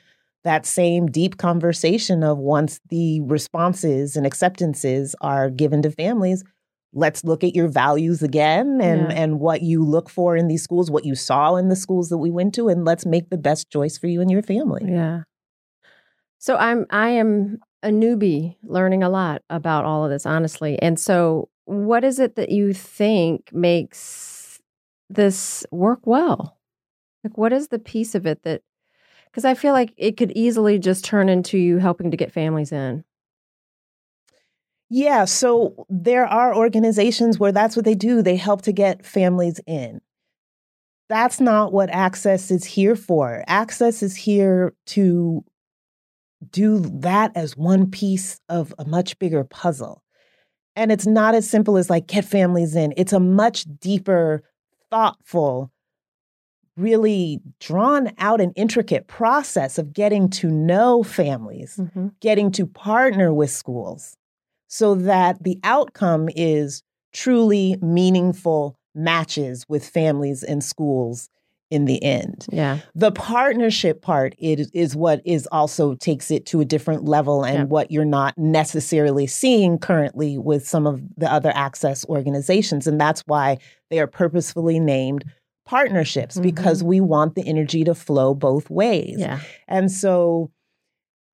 that 0.42 0.66
same 0.66 1.06
deep 1.06 1.38
conversation 1.38 2.24
of 2.24 2.36
once 2.36 2.80
the 2.88 3.20
responses 3.22 4.16
and 4.16 4.26
acceptances 4.26 5.14
are 5.20 5.48
given 5.48 5.80
to 5.80 5.90
families 5.90 6.42
let's 6.92 7.22
look 7.24 7.44
at 7.44 7.54
your 7.54 7.68
values 7.68 8.20
again 8.22 8.80
and 8.80 9.12
yeah. 9.12 9.16
and 9.16 9.38
what 9.38 9.62
you 9.62 9.84
look 9.84 10.10
for 10.10 10.36
in 10.36 10.48
these 10.48 10.62
schools 10.62 10.90
what 10.90 11.04
you 11.04 11.14
saw 11.14 11.54
in 11.54 11.68
the 11.68 11.76
schools 11.76 12.08
that 12.08 12.18
we 12.18 12.30
went 12.30 12.52
to 12.52 12.68
and 12.68 12.84
let's 12.84 13.06
make 13.06 13.30
the 13.30 13.38
best 13.38 13.70
choice 13.70 13.96
for 13.96 14.08
you 14.08 14.20
and 14.20 14.30
your 14.30 14.42
family 14.42 14.82
yeah 14.86 15.22
So 16.38 16.56
I'm 16.56 16.86
I 16.90 17.10
am 17.10 17.58
a 17.82 17.88
newbie 17.88 18.56
learning 18.62 19.02
a 19.02 19.08
lot 19.08 19.42
about 19.48 19.84
all 19.84 20.04
of 20.04 20.10
this, 20.10 20.26
honestly. 20.26 20.78
And 20.82 20.98
so 20.98 21.48
what 21.66 22.04
is 22.04 22.18
it 22.18 22.36
that 22.36 22.50
you 22.50 22.72
think 22.72 23.52
makes 23.52 24.60
this 25.10 25.66
work 25.70 26.00
well? 26.04 26.58
Like 27.22 27.36
what 27.36 27.52
is 27.52 27.68
the 27.68 27.78
piece 27.78 28.14
of 28.14 28.24
it 28.24 28.42
that 28.44 28.62
because 29.26 29.44
I 29.44 29.54
feel 29.54 29.74
like 29.74 29.92
it 29.98 30.16
could 30.16 30.32
easily 30.34 30.78
just 30.78 31.04
turn 31.04 31.28
into 31.28 31.58
you 31.58 31.76
helping 31.76 32.10
to 32.10 32.16
get 32.16 32.32
families 32.32 32.72
in. 32.72 33.04
Yeah, 34.88 35.24
so 35.24 35.86
there 35.90 36.26
are 36.26 36.56
organizations 36.56 37.38
where 37.38 37.52
that's 37.52 37.76
what 37.76 37.84
they 37.84 37.94
do. 37.94 38.22
They 38.22 38.36
help 38.36 38.62
to 38.62 38.72
get 38.72 39.04
families 39.04 39.60
in. 39.66 40.00
That's 41.08 41.40
not 41.40 41.72
what 41.72 41.90
Axis 41.90 42.50
is 42.50 42.64
here 42.64 42.96
for. 42.96 43.44
Axis 43.46 44.02
is 44.02 44.16
here 44.16 44.74
to 44.86 45.44
do 46.50 46.78
that 46.78 47.32
as 47.34 47.56
one 47.56 47.90
piece 47.90 48.40
of 48.48 48.72
a 48.78 48.84
much 48.84 49.18
bigger 49.18 49.44
puzzle. 49.44 50.02
And 50.76 50.92
it's 50.92 51.06
not 51.06 51.34
as 51.34 51.48
simple 51.48 51.76
as 51.76 51.90
like 51.90 52.06
get 52.06 52.24
families 52.24 52.76
in, 52.76 52.92
it's 52.96 53.12
a 53.12 53.20
much 53.20 53.64
deeper, 53.80 54.42
thoughtful, 54.90 55.72
really 56.76 57.40
drawn 57.58 58.12
out 58.18 58.40
and 58.40 58.52
intricate 58.54 59.06
process 59.08 59.78
of 59.78 59.92
getting 59.94 60.28
to 60.28 60.50
know 60.50 61.02
families, 61.02 61.78
mm-hmm. 61.78 62.08
getting 62.20 62.52
to 62.52 62.66
partner 62.66 63.32
with 63.32 63.50
schools 63.50 64.16
so 64.68 64.94
that 64.94 65.42
the 65.42 65.58
outcome 65.64 66.28
is 66.36 66.82
truly 67.12 67.76
meaningful 67.80 68.76
matches 68.94 69.64
with 69.68 69.88
families 69.88 70.42
and 70.42 70.62
schools 70.62 71.30
in 71.70 71.84
the 71.84 72.02
end. 72.02 72.46
Yeah. 72.50 72.78
The 72.94 73.10
partnership 73.12 74.02
part 74.02 74.34
is, 74.38 74.70
is 74.72 74.94
what 74.94 75.20
is 75.24 75.48
also 75.50 75.94
takes 75.94 76.30
it 76.30 76.46
to 76.46 76.60
a 76.60 76.64
different 76.64 77.04
level 77.04 77.44
and 77.44 77.58
yeah. 77.58 77.64
what 77.64 77.90
you're 77.90 78.04
not 78.04 78.36
necessarily 78.38 79.26
seeing 79.26 79.78
currently 79.78 80.38
with 80.38 80.66
some 80.66 80.86
of 80.86 81.02
the 81.16 81.30
other 81.32 81.52
access 81.54 82.06
organizations. 82.06 82.86
And 82.86 83.00
that's 83.00 83.22
why 83.26 83.58
they 83.90 83.98
are 83.98 84.06
purposefully 84.06 84.78
named 84.78 85.24
partnerships 85.64 86.36
mm-hmm. 86.36 86.42
because 86.42 86.84
we 86.84 87.00
want 87.00 87.34
the 87.34 87.46
energy 87.46 87.82
to 87.84 87.94
flow 87.94 88.34
both 88.34 88.70
ways. 88.70 89.16
Yeah. 89.18 89.40
And 89.66 89.90
so 89.90 90.52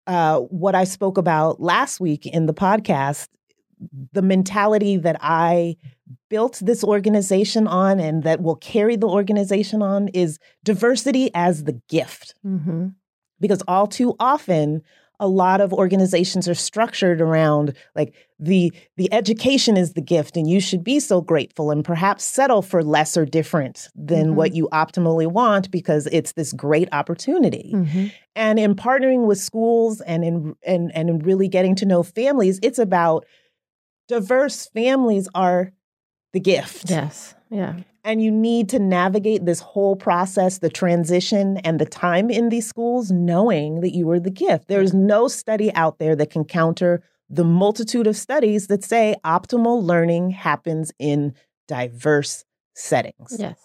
uh, 0.07 0.41
what 0.41 0.75
I 0.75 0.85
spoke 0.85 1.19
about 1.19 1.61
last 1.61 2.01
week 2.01 2.27
in 2.27 2.47
the 2.47 2.55
podcast, 2.55 3.29
the 4.13 4.23
mentality 4.23 4.97
that 4.97 5.17
I 5.21 5.77
built 6.29 6.61
this 6.63 6.85
organization 6.85 7.67
on 7.67 8.01
and 8.01 8.23
that 8.23 8.43
will 8.43 8.57
carry 8.57 8.97
the 8.97 9.09
organization 9.09 9.83
on 9.83 10.09
is 10.09 10.39
diversity 10.65 11.31
as 11.35 11.65
the 11.65 11.81
gift. 11.89 12.35
Mm-hmm. 12.45 12.89
Because 13.41 13.63
all 13.67 13.87
too 13.87 14.15
often, 14.21 14.83
a 15.23 15.29
lot 15.29 15.61
of 15.61 15.73
organizations 15.73 16.49
are 16.49 16.55
structured 16.55 17.21
around 17.21 17.75
like 17.95 18.13
the 18.41 18.73
the 18.97 19.11
education 19.13 19.77
is 19.77 19.93
the 19.93 20.01
gift 20.01 20.37
and 20.37 20.51
you 20.51 20.61
should 20.61 20.83
be 20.83 20.99
so 20.99 21.21
grateful 21.21 21.71
and 21.71 21.85
perhaps 21.85 22.25
settle 22.25 22.61
for 22.61 22.83
less 22.83 23.17
or 23.17 23.25
different 23.25 23.89
than 23.95 24.27
mm-hmm. 24.27 24.35
what 24.35 24.53
you 24.53 24.69
optimally 24.73 25.29
want 25.29 25.71
because 25.71 26.09
it's 26.11 26.33
this 26.33 26.53
great 26.53 26.89
opportunity 26.91 27.71
mm-hmm. 27.73 28.07
and 28.35 28.59
in 28.59 28.75
partnering 28.75 29.27
with 29.27 29.39
schools 29.39 30.01
and 30.03 30.25
in 30.25 30.57
and 30.67 30.91
and 30.93 31.09
in 31.09 31.19
really 31.21 31.47
getting 31.47 31.77
to 31.77 31.87
know 31.87 32.03
families 32.03 32.59
it's 32.61 32.81
about 32.81 33.25
diverse 34.09 34.67
families 34.69 35.29
are 35.35 35.73
the 36.33 36.41
gift 36.41 36.91
yes 36.91 37.35
yeah 37.51 37.77
and 38.05 38.23
you 38.23 38.31
need 38.31 38.69
to 38.71 38.79
navigate 38.79 39.45
this 39.45 39.61
whole 39.61 39.95
process, 39.95 40.59
the 40.59 40.69
transition 40.69 41.59
and 41.59 41.79
the 41.79 41.87
time 41.87 42.31
in 42.31 42.49
these 42.49 42.69
schools, 42.69 43.13
knowing 43.13 43.81
that 43.81 43.95
you 43.95 44.11
are 44.11 44.19
the 44.19 44.31
gift. 44.31 44.69
There's 44.69 44.93
no 44.93 45.29
study 45.29 45.73
out 45.75 45.99
there 45.99 46.17
that 46.17 46.31
can 46.31 46.45
counter 46.45 47.03
the 47.31 47.45
multitude 47.45 48.07
of 48.07 48.17
studies 48.17 48.67
that 48.67 48.85
say 48.85 49.15
optimal 49.25 49.83
learning 49.83 50.31
happens 50.31 50.93
in 50.99 51.35
diverse 51.69 52.45
settings. 52.75 53.37
Yes. 53.39 53.59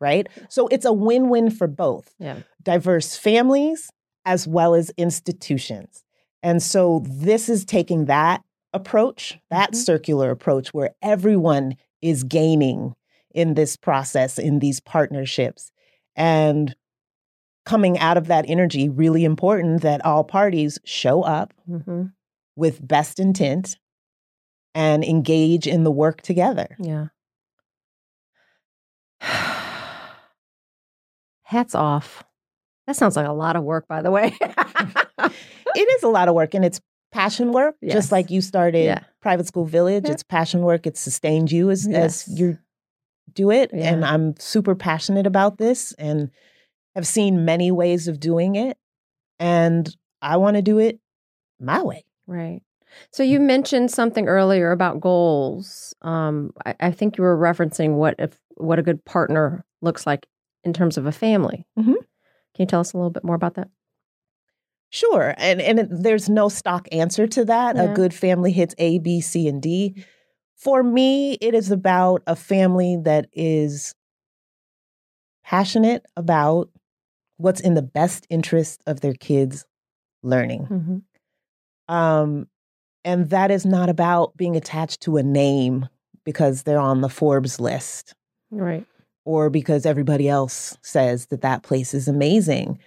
Right? 0.00 0.28
So 0.48 0.68
it's 0.68 0.84
a 0.84 0.92
win 0.92 1.28
win 1.28 1.50
for 1.50 1.66
both 1.66 2.14
yeah. 2.18 2.38
diverse 2.62 3.16
families 3.16 3.90
as 4.24 4.46
well 4.46 4.74
as 4.74 4.90
institutions. 4.96 6.04
And 6.42 6.62
so 6.62 7.04
this 7.06 7.48
is 7.48 7.64
taking 7.64 8.06
that 8.06 8.42
approach, 8.72 9.38
that 9.50 9.72
mm-hmm. 9.72 9.80
circular 9.80 10.30
approach 10.30 10.72
where 10.74 10.90
everyone 11.02 11.76
is 12.00 12.24
gaining 12.24 12.94
in 13.34 13.54
this 13.54 13.76
process, 13.76 14.38
in 14.38 14.58
these 14.58 14.80
partnerships. 14.80 15.70
And 16.16 16.74
coming 17.64 17.98
out 17.98 18.16
of 18.16 18.26
that 18.26 18.44
energy, 18.48 18.88
really 18.88 19.24
important 19.24 19.82
that 19.82 20.04
all 20.04 20.24
parties 20.24 20.78
show 20.84 21.22
up 21.22 21.54
mm-hmm. 21.68 22.04
with 22.56 22.86
best 22.86 23.18
intent 23.18 23.78
and 24.74 25.04
engage 25.04 25.66
in 25.66 25.84
the 25.84 25.90
work 25.90 26.22
together. 26.22 26.76
Yeah. 26.78 27.08
Hats 31.42 31.74
off. 31.74 32.24
That 32.86 32.96
sounds 32.96 33.16
like 33.16 33.28
a 33.28 33.32
lot 33.32 33.56
of 33.56 33.62
work, 33.62 33.86
by 33.86 34.02
the 34.02 34.10
way. 34.10 34.34
it 34.40 35.32
is 35.76 36.02
a 36.02 36.08
lot 36.08 36.28
of 36.28 36.34
work 36.34 36.54
and 36.54 36.64
it's 36.64 36.80
passion 37.12 37.52
work, 37.52 37.76
yes. 37.80 37.92
just 37.92 38.12
like 38.12 38.30
you 38.30 38.40
started 38.40 38.84
yeah. 38.84 39.00
Private 39.20 39.46
School 39.46 39.64
Village. 39.64 40.04
Yeah. 40.06 40.12
It's 40.12 40.22
passion 40.22 40.62
work. 40.62 40.86
It's 40.86 41.00
sustained 41.00 41.52
you 41.52 41.70
as, 41.70 41.86
yes. 41.86 42.26
as 42.28 42.38
you're 42.38 42.60
do 43.34 43.50
it. 43.50 43.70
Yeah. 43.72 43.92
And 43.92 44.04
I'm 44.04 44.34
super 44.38 44.74
passionate 44.74 45.26
about 45.26 45.58
this 45.58 45.92
and 45.92 46.30
have 46.94 47.06
seen 47.06 47.44
many 47.44 47.70
ways 47.70 48.08
of 48.08 48.20
doing 48.20 48.56
it. 48.56 48.76
And 49.38 49.94
I 50.20 50.36
want 50.36 50.56
to 50.56 50.62
do 50.62 50.78
it 50.78 51.00
my 51.60 51.82
way. 51.82 52.04
Right. 52.26 52.60
So 53.10 53.22
you 53.22 53.40
mentioned 53.40 53.90
something 53.90 54.28
earlier 54.28 54.70
about 54.70 55.00
goals. 55.00 55.94
Um, 56.02 56.52
I, 56.66 56.74
I, 56.78 56.90
think 56.90 57.16
you 57.16 57.24
were 57.24 57.38
referencing 57.38 57.94
what 57.94 58.16
if 58.18 58.38
what 58.56 58.78
a 58.78 58.82
good 58.82 59.02
partner 59.06 59.64
looks 59.80 60.06
like 60.06 60.26
in 60.62 60.74
terms 60.74 60.98
of 60.98 61.06
a 61.06 61.12
family. 61.12 61.66
Mm-hmm. 61.78 61.92
Can 61.92 62.58
you 62.58 62.66
tell 62.66 62.80
us 62.80 62.92
a 62.92 62.98
little 62.98 63.10
bit 63.10 63.24
more 63.24 63.34
about 63.34 63.54
that? 63.54 63.68
Sure, 64.94 65.34
and 65.38 65.60
and 65.62 65.88
there's 65.90 66.28
no 66.28 66.50
stock 66.50 66.86
answer 66.92 67.26
to 67.26 67.46
that. 67.46 67.76
Yeah. 67.76 67.84
A 67.84 67.94
good 67.94 68.12
family 68.12 68.52
hits 68.52 68.74
A, 68.76 68.98
B, 68.98 69.22
C, 69.22 69.48
and 69.48 69.62
D. 69.62 70.04
For 70.54 70.82
me, 70.82 71.32
it 71.40 71.54
is 71.54 71.70
about 71.70 72.22
a 72.26 72.36
family 72.36 72.98
that 73.04 73.26
is 73.32 73.94
passionate 75.42 76.04
about 76.14 76.68
what's 77.38 77.60
in 77.60 77.72
the 77.72 77.82
best 77.82 78.26
interest 78.28 78.82
of 78.86 79.00
their 79.00 79.14
kids 79.14 79.64
learning. 80.22 80.66
Mm-hmm. 80.66 81.94
Um, 81.94 82.46
and 83.02 83.30
that 83.30 83.50
is 83.50 83.64
not 83.64 83.88
about 83.88 84.36
being 84.36 84.56
attached 84.56 85.00
to 85.02 85.16
a 85.16 85.22
name 85.22 85.88
because 86.24 86.64
they're 86.64 86.78
on 86.78 87.00
the 87.00 87.08
Forbes 87.08 87.58
list. 87.58 88.14
Right. 88.50 88.86
Or 89.24 89.48
because 89.48 89.86
everybody 89.86 90.28
else 90.28 90.76
says 90.82 91.26
that 91.26 91.40
that 91.40 91.62
place 91.62 91.94
is 91.94 92.08
amazing. 92.08 92.78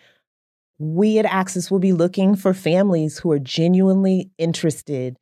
We 0.78 1.20
at 1.20 1.26
Axis 1.26 1.72
will 1.72 1.80
be 1.80 1.94
looking 1.94 2.36
for 2.36 2.54
families 2.54 3.18
who 3.18 3.32
are 3.32 3.40
genuinely 3.40 4.30
interested 4.38 5.18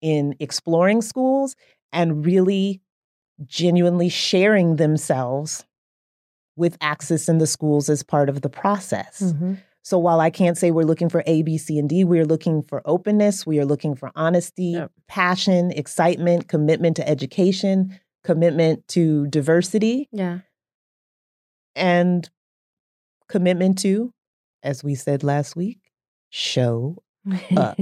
in 0.00 0.34
exploring 0.40 1.02
schools 1.02 1.54
and 1.92 2.24
really 2.24 2.80
genuinely 3.44 4.08
sharing 4.08 4.76
themselves 4.76 5.64
with 6.56 6.76
Axis 6.80 7.28
in 7.28 7.38
the 7.38 7.46
schools 7.46 7.88
as 7.88 8.02
part 8.02 8.28
of 8.28 8.40
the 8.40 8.48
process. 8.48 9.20
Mm-hmm. 9.20 9.54
So 9.82 9.98
while 9.98 10.18
I 10.20 10.30
can't 10.30 10.58
say 10.58 10.72
we're 10.72 10.82
looking 10.82 11.08
for 11.08 11.22
A, 11.26 11.42
B, 11.42 11.58
C, 11.58 11.78
and 11.78 11.88
D, 11.88 12.02
we're 12.02 12.24
looking 12.24 12.62
for 12.62 12.82
openness, 12.86 13.46
we 13.46 13.60
are 13.60 13.64
looking 13.64 13.94
for 13.94 14.10
honesty, 14.16 14.72
yep. 14.72 14.90
passion, 15.06 15.70
excitement, 15.70 16.48
commitment 16.48 16.96
to 16.96 17.08
education, 17.08 17.96
commitment 18.24 18.88
to 18.88 19.28
diversity. 19.28 20.08
Yeah. 20.10 20.40
And 21.76 22.28
commitment 23.28 23.78
to, 23.80 24.12
as 24.66 24.82
we 24.82 24.94
said 24.94 25.22
last 25.22 25.56
week, 25.56 25.78
show 26.28 27.02
up. 27.56 27.78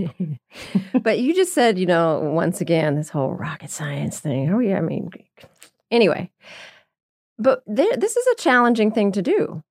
but 1.02 1.18
you 1.18 1.34
just 1.34 1.54
said, 1.54 1.78
you 1.78 1.86
know, 1.86 2.20
once 2.20 2.60
again, 2.60 2.94
this 2.94 3.08
whole 3.08 3.32
rocket 3.32 3.70
science 3.70 4.20
thing. 4.20 4.52
Oh, 4.52 4.58
yeah. 4.58 4.76
I 4.76 4.82
mean, 4.82 5.10
anyway, 5.90 6.30
but 7.38 7.62
there, 7.66 7.96
this 7.96 8.16
is 8.16 8.26
a 8.26 8.36
challenging 8.36 8.92
thing 8.92 9.12
to 9.12 9.22
do. 9.22 9.62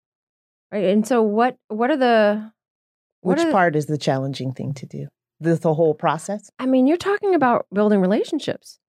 Right. 0.71 0.85
And 0.85 1.07
so, 1.07 1.21
what, 1.21 1.57
what 1.67 1.91
are 1.91 1.97
the, 1.97 2.51
what 3.21 3.37
which 3.37 3.45
are 3.45 3.51
part 3.51 3.73
the, 3.73 3.77
is 3.77 3.85
the 3.85 3.97
challenging 3.97 4.53
thing 4.53 4.73
to 4.73 4.87
do? 4.87 5.07
The, 5.39 5.55
the 5.55 5.75
whole 5.75 5.93
process? 5.93 6.49
I 6.57 6.65
mean, 6.65 6.87
you're 6.87 6.97
talking 6.97 7.35
about 7.35 7.67
building 7.71 8.01
relationships, 8.01 8.79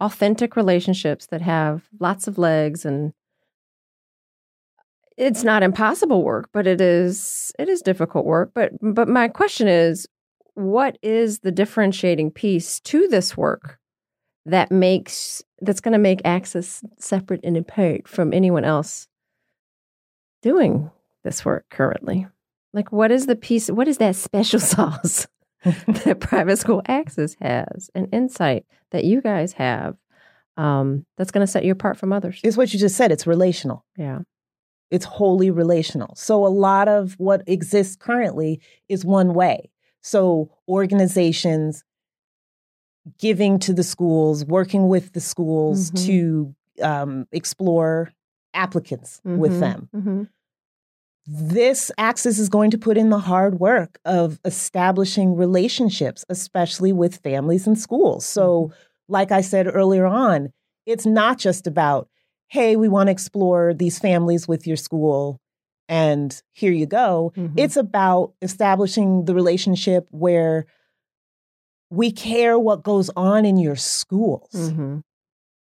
authentic 0.00 0.56
relationships 0.56 1.26
that 1.26 1.40
have 1.40 1.88
lots 2.00 2.26
of 2.26 2.36
legs 2.36 2.84
and 2.84 3.12
it's 5.16 5.44
not 5.44 5.62
impossible 5.62 6.22
work, 6.22 6.48
but 6.52 6.66
it 6.66 6.80
is 6.80 7.52
it 7.58 7.68
is 7.68 7.82
difficult 7.82 8.24
work. 8.24 8.50
But 8.54 8.72
but 8.80 9.08
my 9.08 9.28
question 9.28 9.68
is, 9.68 10.06
what 10.54 10.98
is 11.02 11.40
the 11.40 11.52
differentiating 11.52 12.32
piece 12.32 12.80
to 12.80 13.06
this 13.08 13.36
work 13.36 13.78
that 14.46 14.70
makes 14.70 15.42
that's 15.60 15.80
going 15.80 15.92
to 15.92 15.98
make 15.98 16.20
Axis 16.24 16.82
separate 16.98 17.40
and 17.44 17.56
apart 17.56 18.08
from 18.08 18.32
anyone 18.32 18.64
else 18.64 19.08
doing 20.42 20.90
this 21.22 21.44
work 21.44 21.66
currently? 21.70 22.26
Like, 22.72 22.90
what 22.90 23.12
is 23.12 23.26
the 23.26 23.36
piece? 23.36 23.68
What 23.70 23.88
is 23.88 23.98
that 23.98 24.16
special 24.16 24.60
sauce 24.60 25.26
that 25.64 26.20
Private 26.20 26.58
School 26.58 26.82
Axis 26.86 27.36
has, 27.40 27.88
an 27.94 28.08
insight 28.12 28.66
that 28.90 29.04
you 29.04 29.22
guys 29.22 29.52
have 29.54 29.96
um, 30.56 31.06
that's 31.16 31.30
going 31.30 31.46
to 31.46 31.50
set 31.50 31.64
you 31.64 31.72
apart 31.72 31.96
from 31.96 32.12
others? 32.12 32.40
It's 32.42 32.56
what 32.56 32.72
you 32.72 32.80
just 32.80 32.96
said. 32.96 33.12
It's 33.12 33.28
relational. 33.28 33.84
Yeah. 33.96 34.20
It's 34.90 35.04
wholly 35.04 35.50
relational. 35.50 36.14
So 36.16 36.46
a 36.46 36.48
lot 36.48 36.88
of 36.88 37.14
what 37.18 37.42
exists 37.46 37.96
currently 37.96 38.60
is 38.88 39.04
one 39.04 39.34
way. 39.34 39.70
So 40.02 40.50
organizations 40.68 41.82
giving 43.18 43.58
to 43.60 43.72
the 43.74 43.82
schools, 43.82 44.44
working 44.44 44.88
with 44.88 45.12
the 45.12 45.20
schools 45.20 45.90
Mhm. 45.90 46.06
to 46.06 46.54
um, 46.82 47.26
explore 47.30 48.10
applicants 48.52 49.20
with 49.24 49.52
Mhm, 49.52 49.60
them. 49.60 49.88
mhm. 49.94 50.28
This 51.26 51.90
Axis 51.98 52.38
is 52.38 52.48
going 52.48 52.70
to 52.72 52.78
put 52.78 52.98
in 52.98 53.10
the 53.10 53.18
hard 53.18 53.60
work 53.60 53.98
of 54.04 54.40
establishing 54.44 55.36
relationships, 55.36 56.24
especially 56.28 56.92
with 56.92 57.16
families 57.18 57.66
and 57.66 57.78
schools. 57.78 58.24
So, 58.26 58.72
like 59.08 59.30
I 59.32 59.40
said 59.40 59.72
earlier 59.72 60.04
on, 60.04 60.52
it's 60.84 61.06
not 61.06 61.38
just 61.38 61.66
about, 61.66 62.08
hey, 62.54 62.76
we 62.76 62.88
want 62.88 63.08
to 63.08 63.10
explore 63.10 63.74
these 63.74 63.98
families 63.98 64.46
with 64.46 64.64
your 64.64 64.76
school 64.76 65.40
and 65.88 66.40
here 66.52 66.70
you 66.70 66.86
go. 66.86 67.32
Mhm. 67.36 67.54
It's 67.56 67.76
about 67.76 68.32
establishing 68.40 69.24
the 69.24 69.34
relationship 69.34 70.06
where 70.12 70.64
we 71.90 72.12
care 72.12 72.56
what 72.56 72.84
goes 72.84 73.10
on 73.16 73.44
in 73.44 73.56
your 73.58 73.74
schools 73.76 74.48
Mhm. 74.54 75.02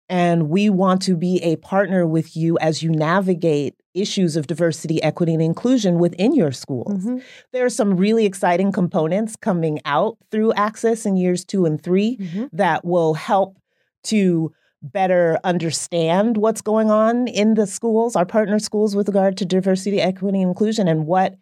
and 0.10 0.50
we 0.50 0.72
want 0.72 1.04
to 1.04 1.16
be 1.16 1.38
a 1.44 1.56
partner 1.58 2.06
with 2.08 2.36
you 2.36 2.58
as 2.60 2.82
you 2.82 2.90
navigate 2.90 3.76
issues 3.94 4.36
of 4.36 4.48
diversity, 4.48 5.02
equity, 5.04 5.34
and 5.34 5.42
inclusion 5.44 6.00
within 6.00 6.34
your 6.34 6.52
schools. 6.52 7.06
Mhm. 7.06 7.22
There 7.54 7.64
are 7.66 7.70
some 7.70 7.96
really 7.96 8.26
exciting 8.26 8.72
components 8.72 9.36
coming 9.36 9.80
out 9.86 10.18
through 10.32 10.54
Axis 10.54 11.06
in 11.06 11.16
years 11.16 11.46
two 11.46 11.66
and 11.66 11.80
3 11.82 12.18
Mhm. 12.18 12.50
that 12.54 12.84
will 12.84 13.14
help 13.14 13.58
to 14.06 14.52
better 14.82 15.38
understand 15.44 16.38
what's 16.38 16.62
going 16.62 16.90
on 16.90 17.28
in 17.28 17.54
the 17.54 17.68
schools, 17.68 18.16
our 18.16 18.26
partner 18.26 18.60
schools, 18.60 18.96
with 18.96 19.08
regard 19.08 19.38
to 19.38 19.46
diversity, 19.46 20.02
equity, 20.02 20.42
and 20.42 20.50
inclusion, 20.50 20.88
and 20.88 21.06
what 21.06 21.36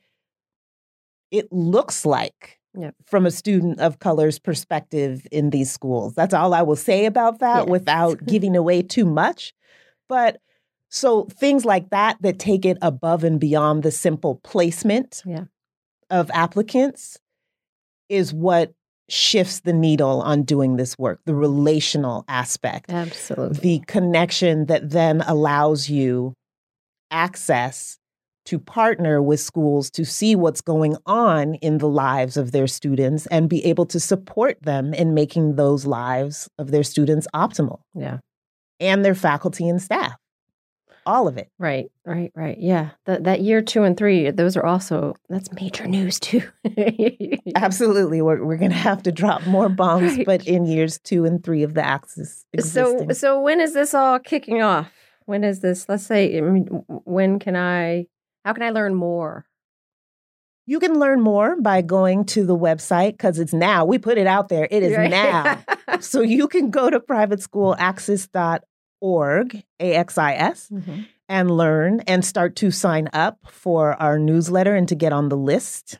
it 1.32 1.52
looks 1.52 2.06
like 2.06 2.58
Yep. 2.78 2.96
from 3.06 3.26
a 3.26 3.32
student 3.32 3.80
of 3.80 4.00
color's 4.00 4.38
perspective 4.38 5.26
in 5.32 5.50
these 5.50 5.72
schools. 5.72 6.14
That's 6.14 6.34
all 6.36 6.54
I 6.54 6.62
will 6.62 6.76
say 6.76 7.06
about 7.06 7.40
that 7.40 7.62
Yes. 7.66 7.68
without 7.68 8.24
giving 8.26 8.56
away 8.56 8.82
too 8.84 9.06
much. 9.06 9.54
But 10.08 10.40
so 10.90 11.26
things 11.26 11.66
like 11.66 11.90
that 11.90 12.18
that 12.22 12.40
take 12.40 12.66
it 12.66 12.78
above 12.82 13.24
and 13.24 13.40
beyond 13.40 13.84
the 13.84 13.92
simple 13.92 14.36
placement 14.44 15.24
Yeah. 15.26 15.46
of 16.10 16.30
applicants 16.34 17.20
is 18.08 18.34
what 18.34 18.74
shifts 19.12 19.62
the 19.62 19.74
needle 19.74 20.22
on 20.22 20.44
doing 20.44 20.78
this 20.78 20.98
work, 20.98 21.20
the 21.26 21.36
relational 21.36 22.26
aspect, 22.28 22.92
Absolutely. 22.92 23.60
the 23.60 23.86
connection 23.86 24.66
that 24.66 24.90
then 24.90 25.22
allows 25.22 25.90
you 25.90 26.34
access 27.12 27.98
to 28.46 28.58
partner 28.58 29.22
with 29.22 29.40
schools 29.40 29.92
to 29.92 30.04
see 30.04 30.36
what's 30.36 30.62
going 30.62 30.96
on 31.06 31.56
in 31.56 31.78
the 31.78 31.88
lives 31.88 32.36
of 32.36 32.52
their 32.52 32.68
students 32.68 33.28
and 33.28 33.48
be 33.48 33.64
able 33.66 33.86
to 33.86 34.00
support 34.00 34.62
them 34.64 34.94
in 34.94 35.14
making 35.14 35.56
those 35.56 35.86
lives 35.86 36.50
of 36.58 36.72
their 36.72 36.84
students 36.84 37.28
optimal 37.36 37.82
yeah. 37.94 38.18
and 38.80 39.06
their 39.06 39.14
faculty 39.14 39.70
and 39.70 39.82
staff. 39.82 40.16
All 41.10 41.28
of 41.28 41.38
it. 41.38 41.50
Right, 41.58 41.88
right, 42.06 42.32
right. 42.36 42.58
Yeah. 42.60 42.92
That 43.06 43.24
that 43.24 43.42
year 43.42 43.62
two 43.62 43.84
and 43.84 43.98
three, 43.98 44.30
those 44.32 44.56
are 44.56 44.66
also 44.66 45.16
that's 45.28 45.52
major 45.54 45.88
news 45.88 46.20
too. 46.20 46.44
Absolutely. 47.56 48.22
We're, 48.22 48.44
we're 48.44 48.58
going 48.58 48.72
to 48.72 48.78
have 48.78 49.02
to 49.04 49.12
drop 49.12 49.46
more 49.48 49.70
bombs, 49.82 50.18
Right. 50.18 50.26
but 50.26 50.48
in 50.48 50.66
years 50.66 51.00
two 51.00 51.26
and 51.26 51.44
three 51.44 51.64
of 51.64 51.74
the 51.74 51.84
axis 51.86 52.46
so 52.60 53.08
so 53.12 53.42
when 53.42 53.60
is 53.60 53.74
this 53.74 53.94
all 53.94 54.20
kicking 54.20 54.62
off? 54.62 54.92
When 55.26 55.44
is 55.44 55.60
this? 55.62 55.88
Let's 55.90 56.06
say. 56.06 56.38
I 56.38 56.42
mean, 56.42 56.66
when 56.88 57.40
can 57.40 57.56
I? 57.56 58.06
How 58.46 58.54
can 58.54 58.64
I 58.64 58.70
learn 58.70 58.94
more? 58.96 59.46
you 60.66 60.80
can 60.80 61.00
learn 61.00 61.20
more 61.20 61.60
by 61.60 61.82
going 61.82 62.24
to 62.24 62.46
the 62.46 62.56
website 62.56 63.14
because 63.14 63.40
it's 63.40 63.54
now. 63.54 63.84
We 63.86 63.98
put 63.98 64.20
it 64.20 64.28
out 64.28 64.50
there. 64.50 64.68
It 64.70 64.84
is 64.84 64.96
Right. 64.96 65.10
now. 65.10 65.64
so 66.00 66.22
you 66.22 66.48
can 66.48 66.70
go 66.70 66.92
to 66.92 67.00
privateschoolaxis.org, 67.00 68.62
mm. 68.62 68.69
A 69.02 69.94
X 69.96 70.18
I 70.18 70.34
S, 70.34 70.70
Mhm. 70.72 71.06
and 71.28 71.52
learn 71.52 72.02
and 72.02 72.24
start 72.26 72.56
to 72.58 72.72
sign 72.72 73.10
up 73.14 73.38
for 73.50 73.94
our 74.02 74.18
newsletter 74.20 74.76
and 74.76 74.88
to 74.90 74.96
get 74.96 75.14
on 75.14 75.30
the 75.30 75.38
list 75.38 76.00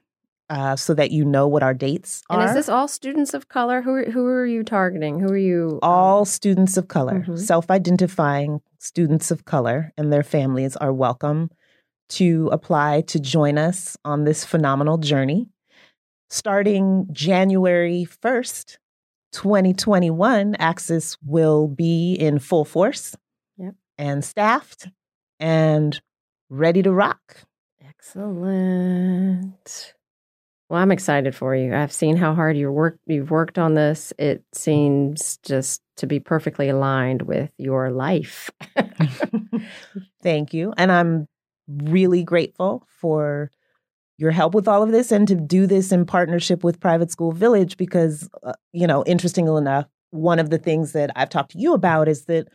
uh, 0.52 0.76
so 0.76 0.96
that 0.96 1.12
you 1.12 1.24
know 1.24 1.48
what 1.48 1.62
our 1.62 1.76
dates 1.76 2.24
are. 2.28 2.40
And 2.40 2.50
is 2.50 2.56
this 2.56 2.70
all 2.70 2.88
students 2.88 3.36
of 3.36 3.48
color? 3.50 3.84
Who 3.84 3.92
are- 3.94 4.10
who 4.12 4.26
are 4.26 4.48
you 4.48 4.64
targeting? 4.64 5.20
Who 5.20 5.28
are 5.28 5.38
you? 5.38 5.74
um, 5.84 5.90
all 5.90 6.26
students 6.26 6.76
of 6.76 6.88
color, 6.88 7.24
Mhm. 7.28 7.38
self 7.38 7.70
identifying 7.70 8.62
students 8.80 9.30
of 9.30 9.46
color, 9.46 9.94
and 9.96 10.12
their 10.12 10.24
families 10.24 10.76
are 10.78 10.92
welcome 10.92 11.52
to 12.10 12.50
apply 12.52 13.02
to 13.02 13.20
join 13.20 13.60
us 13.60 13.96
on 14.04 14.24
this 14.24 14.44
phenomenal 14.44 14.98
journey. 14.98 15.50
Starting 16.32 17.08
January 17.12 18.04
1st, 18.06 18.80
2021, 19.32 20.56
Axis 20.56 21.18
will 21.26 21.68
be 21.68 22.14
in 22.14 22.40
full 22.40 22.66
force 22.66 23.16
Yep. 23.58 23.76
and 23.98 24.24
staffed 24.24 24.88
and 25.40 26.00
ready 26.50 26.82
to 26.84 26.92
rock. 26.92 27.44
Excellent. 27.88 29.94
Well, 30.70 30.80
I'm 30.80 30.92
excited 30.92 31.36
for 31.36 31.56
you. 31.56 31.74
I've 31.76 31.92
seen 31.92 32.16
how 32.16 32.36
hard 32.36 32.56
you 32.58 32.72
work 32.72 33.00
you've 33.08 33.32
worked 33.32 33.58
on 33.58 33.74
this. 33.74 34.14
It 34.20 34.44
seems 34.54 35.38
just 35.38 35.82
to 35.98 36.06
be 36.08 36.20
perfectly 36.20 36.70
aligned 36.70 37.24
with 37.24 37.52
your 37.58 37.90
life. 37.90 38.52
Thank 40.22 40.54
you. 40.54 40.74
And 40.78 40.92
I'm 40.92 41.28
really 41.68 42.24
grateful 42.24 42.86
for 42.88 43.52
your 44.20 44.32
help 44.32 44.54
with 44.54 44.68
all 44.68 44.84
of 44.84 44.92
this 44.92 45.12
and 45.14 45.28
to 45.30 45.36
do 45.36 45.66
this 45.66 45.92
in 45.94 46.06
partnership 46.06 46.62
with 46.64 46.80
Private 46.82 47.10
School 47.10 47.32
Village 47.32 47.78
because, 47.78 48.30
uh, 48.44 48.52
you 48.74 48.86
know, 48.86 49.04
interestingly 49.06 49.58
enough, 49.58 49.86
one 50.12 50.40
of 50.40 50.50
the 50.50 50.58
things 50.58 50.92
that 50.92 51.10
I've 51.16 51.30
talked 51.30 51.52
to 51.52 51.58
you 51.58 51.74
about 51.74 52.10
is 52.10 52.26
that 52.26 52.50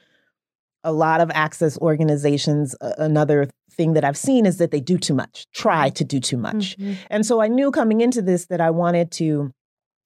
a 0.85 0.92
lot 0.92 1.22
of 1.22 1.31
access 1.33 1.79
organizations, 1.79 2.77
uh, 2.83 2.92
another 2.98 3.48
thing 3.72 3.94
that 3.94 4.05
I've 4.05 4.16
seen 4.18 4.44
is 4.44 4.59
that 4.59 4.70
they 4.72 4.81
do 4.81 4.98
too 4.98 5.14
much, 5.14 5.46
try 5.53 5.88
to 5.90 6.05
do 6.05 6.20
too 6.20 6.37
much. 6.37 6.77
Mhm. 6.77 6.96
And 7.09 7.24
so 7.24 7.40
I 7.40 7.48
knew 7.48 7.70
coming 7.70 8.03
into 8.03 8.20
this 8.20 8.46
that 8.46 8.61
I 8.61 8.68
wanted 8.70 9.11
to 9.12 9.50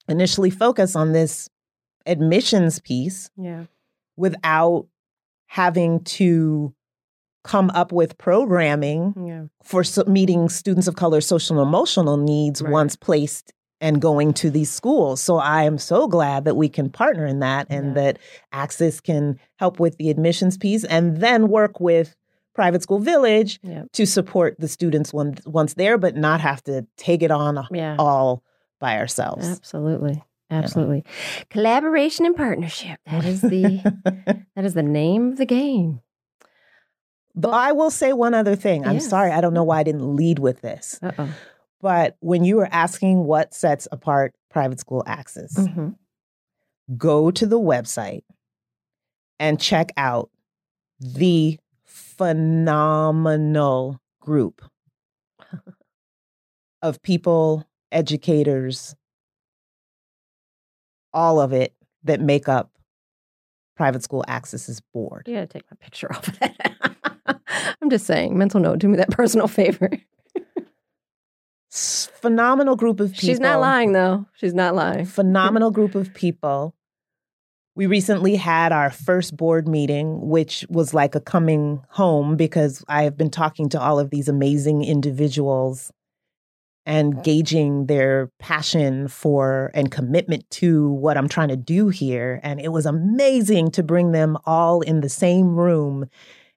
initially 0.07 0.49
focus 0.49 0.95
on 0.95 1.11
this 1.11 1.49
admissions 2.05 2.79
piece 2.79 3.29
Yeah. 3.35 3.65
without 4.15 4.87
having 5.47 5.99
to 6.05 6.73
come 7.43 7.69
up 7.73 7.91
with 7.91 8.17
programming 8.17 9.13
Yeah. 9.25 9.43
for 9.63 9.83
so- 9.83 10.03
meeting 10.05 10.49
students 10.49 10.87
of 10.87 10.95
color 10.95 11.21
social 11.21 11.57
and 11.59 11.67
emotional 11.67 12.17
needs 12.17 12.61
Right. 12.61 12.71
once 12.71 12.95
placed 12.95 13.53
and 13.81 14.01
going 14.01 14.33
to 14.33 14.49
these 14.49 14.69
schools. 14.69 15.21
So 15.21 15.37
I 15.37 15.63
am 15.63 15.77
so 15.77 16.07
glad 16.07 16.43
that 16.45 16.57
we 16.57 16.67
can 16.67 16.89
partner 16.89 17.25
in 17.25 17.39
that 17.39 17.67
and 17.69 17.87
Yeah. 17.87 17.93
that 17.93 18.19
Axis 18.51 18.99
can 18.99 19.39
help 19.57 19.79
with 19.79 19.97
the 19.97 20.09
admissions 20.09 20.57
piece 20.57 20.83
and 20.83 21.17
then 21.17 21.47
work 21.47 21.79
with 21.79 22.15
Private 22.53 22.83
School 22.83 22.99
Village 22.99 23.57
Yeah. 23.63 23.83
to 23.93 24.05
support 24.05 24.57
the 24.59 24.67
students 24.67 25.13
once 25.13 25.39
once 25.45 25.75
there, 25.75 25.97
but 25.97 26.17
not 26.17 26.41
have 26.41 26.61
to 26.65 26.85
take 26.97 27.23
it 27.23 27.31
on 27.31 27.57
all 27.97 28.43
by 28.81 28.97
ourselves. 28.97 29.47
Absolutely. 29.47 30.21
Absolutely. 30.51 31.05
Collaboration 31.49 32.25
and 32.25 32.35
partnership. 32.35 32.99
That 33.09 33.23
is 33.23 33.41
the 33.41 33.81
that 34.55 34.65
is 34.65 34.73
the 34.73 34.83
name 34.83 35.31
of 35.31 35.37
the 35.37 35.45
game. 35.45 36.01
But 37.35 37.53
I 37.53 37.71
will 37.71 37.91
say 37.91 38.11
one 38.13 38.33
other 38.33 38.55
thing. 38.55 38.85
I'm 38.85 38.95
Yes. 38.95 39.07
sorry, 39.09 39.31
I 39.31 39.39
don't 39.41 39.53
know 39.53 39.63
why 39.63 39.79
I 39.79 39.83
didn't 39.83 40.15
lead 40.15 40.39
with 40.39 40.61
this. 40.61 40.99
Uh-oh. 41.01 41.29
But 41.81 42.17
when 42.19 42.43
you 42.43 42.57
were 42.57 42.67
asking 42.71 43.23
what 43.23 43.53
sets 43.53 43.87
apart 43.91 44.33
Private 44.49 44.79
School 44.79 45.03
Axis, 45.05 45.53
Mhm. 45.57 45.95
go 46.97 47.31
to 47.31 47.45
the 47.47 47.59
website 47.59 48.23
and 49.39 49.59
check 49.59 49.91
out 49.95 50.29
the 50.99 51.57
phenomenal 51.85 52.81
group 54.19 54.61
of 56.81 57.01
people, 57.01 57.65
educators, 57.91 58.95
all 61.13 61.39
of 61.39 61.53
it 61.53 61.73
that 62.03 62.19
make 62.19 62.49
up 62.49 62.71
Private 63.77 64.03
School 64.03 64.25
Axis's 64.27 64.81
board. 64.93 65.23
You 65.27 65.35
gotta 65.35 65.47
take 65.47 65.63
my 65.71 65.77
picture 65.79 66.11
off 66.11 66.27
of 66.27 66.39
that. 66.39 66.75
I'm 67.81 67.89
just 67.89 68.05
saying, 68.05 68.37
mental 68.37 68.59
note, 68.59 68.79
do 68.79 68.87
me 68.87 68.97
that 68.97 69.11
personal 69.11 69.47
favor. 69.47 69.89
Phenomenal 71.71 72.75
group 72.75 72.99
of 72.99 73.11
people. 73.11 73.27
She's 73.27 73.39
not 73.39 73.59
lying 73.59 73.91
though. 73.91 74.25
She's 74.33 74.53
not 74.53 74.75
lying. 74.75 75.05
phenomenal 75.05 75.71
group 75.71 75.95
of 75.95 76.13
people. 76.13 76.75
We 77.75 77.85
recently 77.85 78.35
had 78.35 78.71
our 78.71 78.89
first 78.89 79.37
board 79.37 79.67
meeting, 79.67 80.27
which 80.27 80.65
was 80.69 80.93
like 80.93 81.15
a 81.15 81.21
coming 81.21 81.81
home 81.89 82.35
because 82.35 82.83
I 82.89 83.03
have 83.03 83.15
been 83.15 83.29
talking 83.29 83.69
to 83.69 83.79
all 83.79 83.99
of 83.99 84.09
these 84.09 84.27
amazing 84.27 84.83
individuals 84.83 85.91
and 86.85 87.23
gauging 87.23 87.85
their 87.85 88.31
passion 88.39 89.07
for 89.07 89.69
and 89.75 89.91
commitment 89.91 90.49
to 90.49 90.89
what 90.89 91.17
I'm 91.17 91.29
trying 91.29 91.49
to 91.49 91.55
do 91.55 91.89
here. 91.89 92.39
And 92.41 92.59
it 92.59 92.69
was 92.69 92.87
amazing 92.87 93.71
to 93.71 93.83
bring 93.83 94.11
them 94.11 94.37
all 94.45 94.81
in 94.81 95.01
the 95.01 95.09
same 95.09 95.55
room 95.55 96.09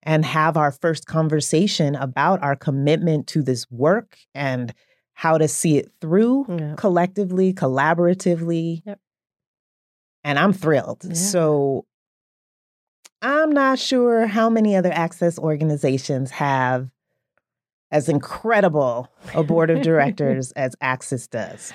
and 0.02 0.24
have 0.24 0.56
our 0.56 0.72
first 0.72 1.06
conversation 1.06 1.94
about 1.94 2.42
our 2.42 2.56
commitment 2.56 3.26
to 3.28 3.42
this 3.42 3.70
work 3.70 4.18
and 4.34 4.74
how 5.14 5.38
to 5.38 5.46
see 5.46 5.78
it 5.78 5.90
through 6.00 6.46
Yeah. 6.48 6.74
collectively, 6.76 7.52
collaboratively. 7.52 8.82
Yep. 8.84 8.98
And 10.24 10.38
I'm 10.38 10.52
thrilled. 10.52 11.04
Yeah. 11.04 11.14
So 11.14 11.86
I'm 13.20 13.50
not 13.52 13.78
sure 13.78 14.26
how 14.26 14.50
many 14.50 14.74
other 14.74 14.92
access 14.92 15.38
organizations 15.38 16.30
have 16.32 16.90
as 17.90 18.08
incredible 18.08 19.08
a 19.34 19.42
board 19.44 19.70
of 19.70 19.82
directors 19.82 20.50
as 20.52 20.74
Axis 20.80 21.26
does. 21.28 21.72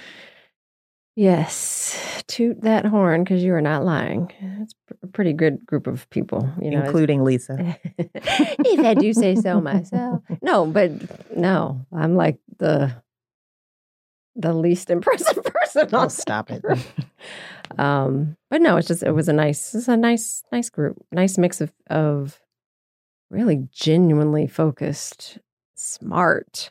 Yes, 1.20 2.24
toot 2.28 2.62
that 2.62 2.86
horn 2.86 3.24
because 3.24 3.44
you 3.44 3.52
are 3.56 3.62
not 3.62 3.84
lying. 3.84 4.32
It's 4.62 4.76
a 5.02 5.08
pretty 5.08 5.34
good 5.34 5.66
group 5.66 5.88
of 5.88 6.08
people, 6.12 6.48
you 6.62 6.70
know. 6.70 6.84
including 6.84 7.24
Lisa. 7.24 7.76
if 7.98 8.86
I 8.86 8.94
do 8.94 9.12
say 9.14 9.34
so 9.34 9.60
myself. 9.60 10.22
No, 10.44 10.68
but 10.68 10.92
no, 11.36 11.84
I'm 11.92 12.16
like 12.16 12.38
the 12.60 12.94
the 14.36 14.54
least 14.54 14.90
impressive 14.92 15.44
person 15.44 15.90
Oh, 15.92 16.02
on 16.02 16.10
stop 16.12 16.52
it. 16.52 16.64
um 17.80 18.38
but 18.52 18.62
no 18.62 18.78
it's 18.78 18.88
just 18.88 19.02
it 19.02 19.12
was 19.12 19.28
a 19.28 19.34
nice 19.34 19.74
it's 19.74 19.88
a 19.88 19.98
nice 19.98 20.44
nice 20.52 20.70
group 20.70 21.04
nice 21.12 21.40
mix 21.40 21.60
of 21.60 21.74
of 21.90 22.40
really 23.32 23.68
genuinely 23.72 24.46
focused 24.46 25.40
smart 25.76 26.70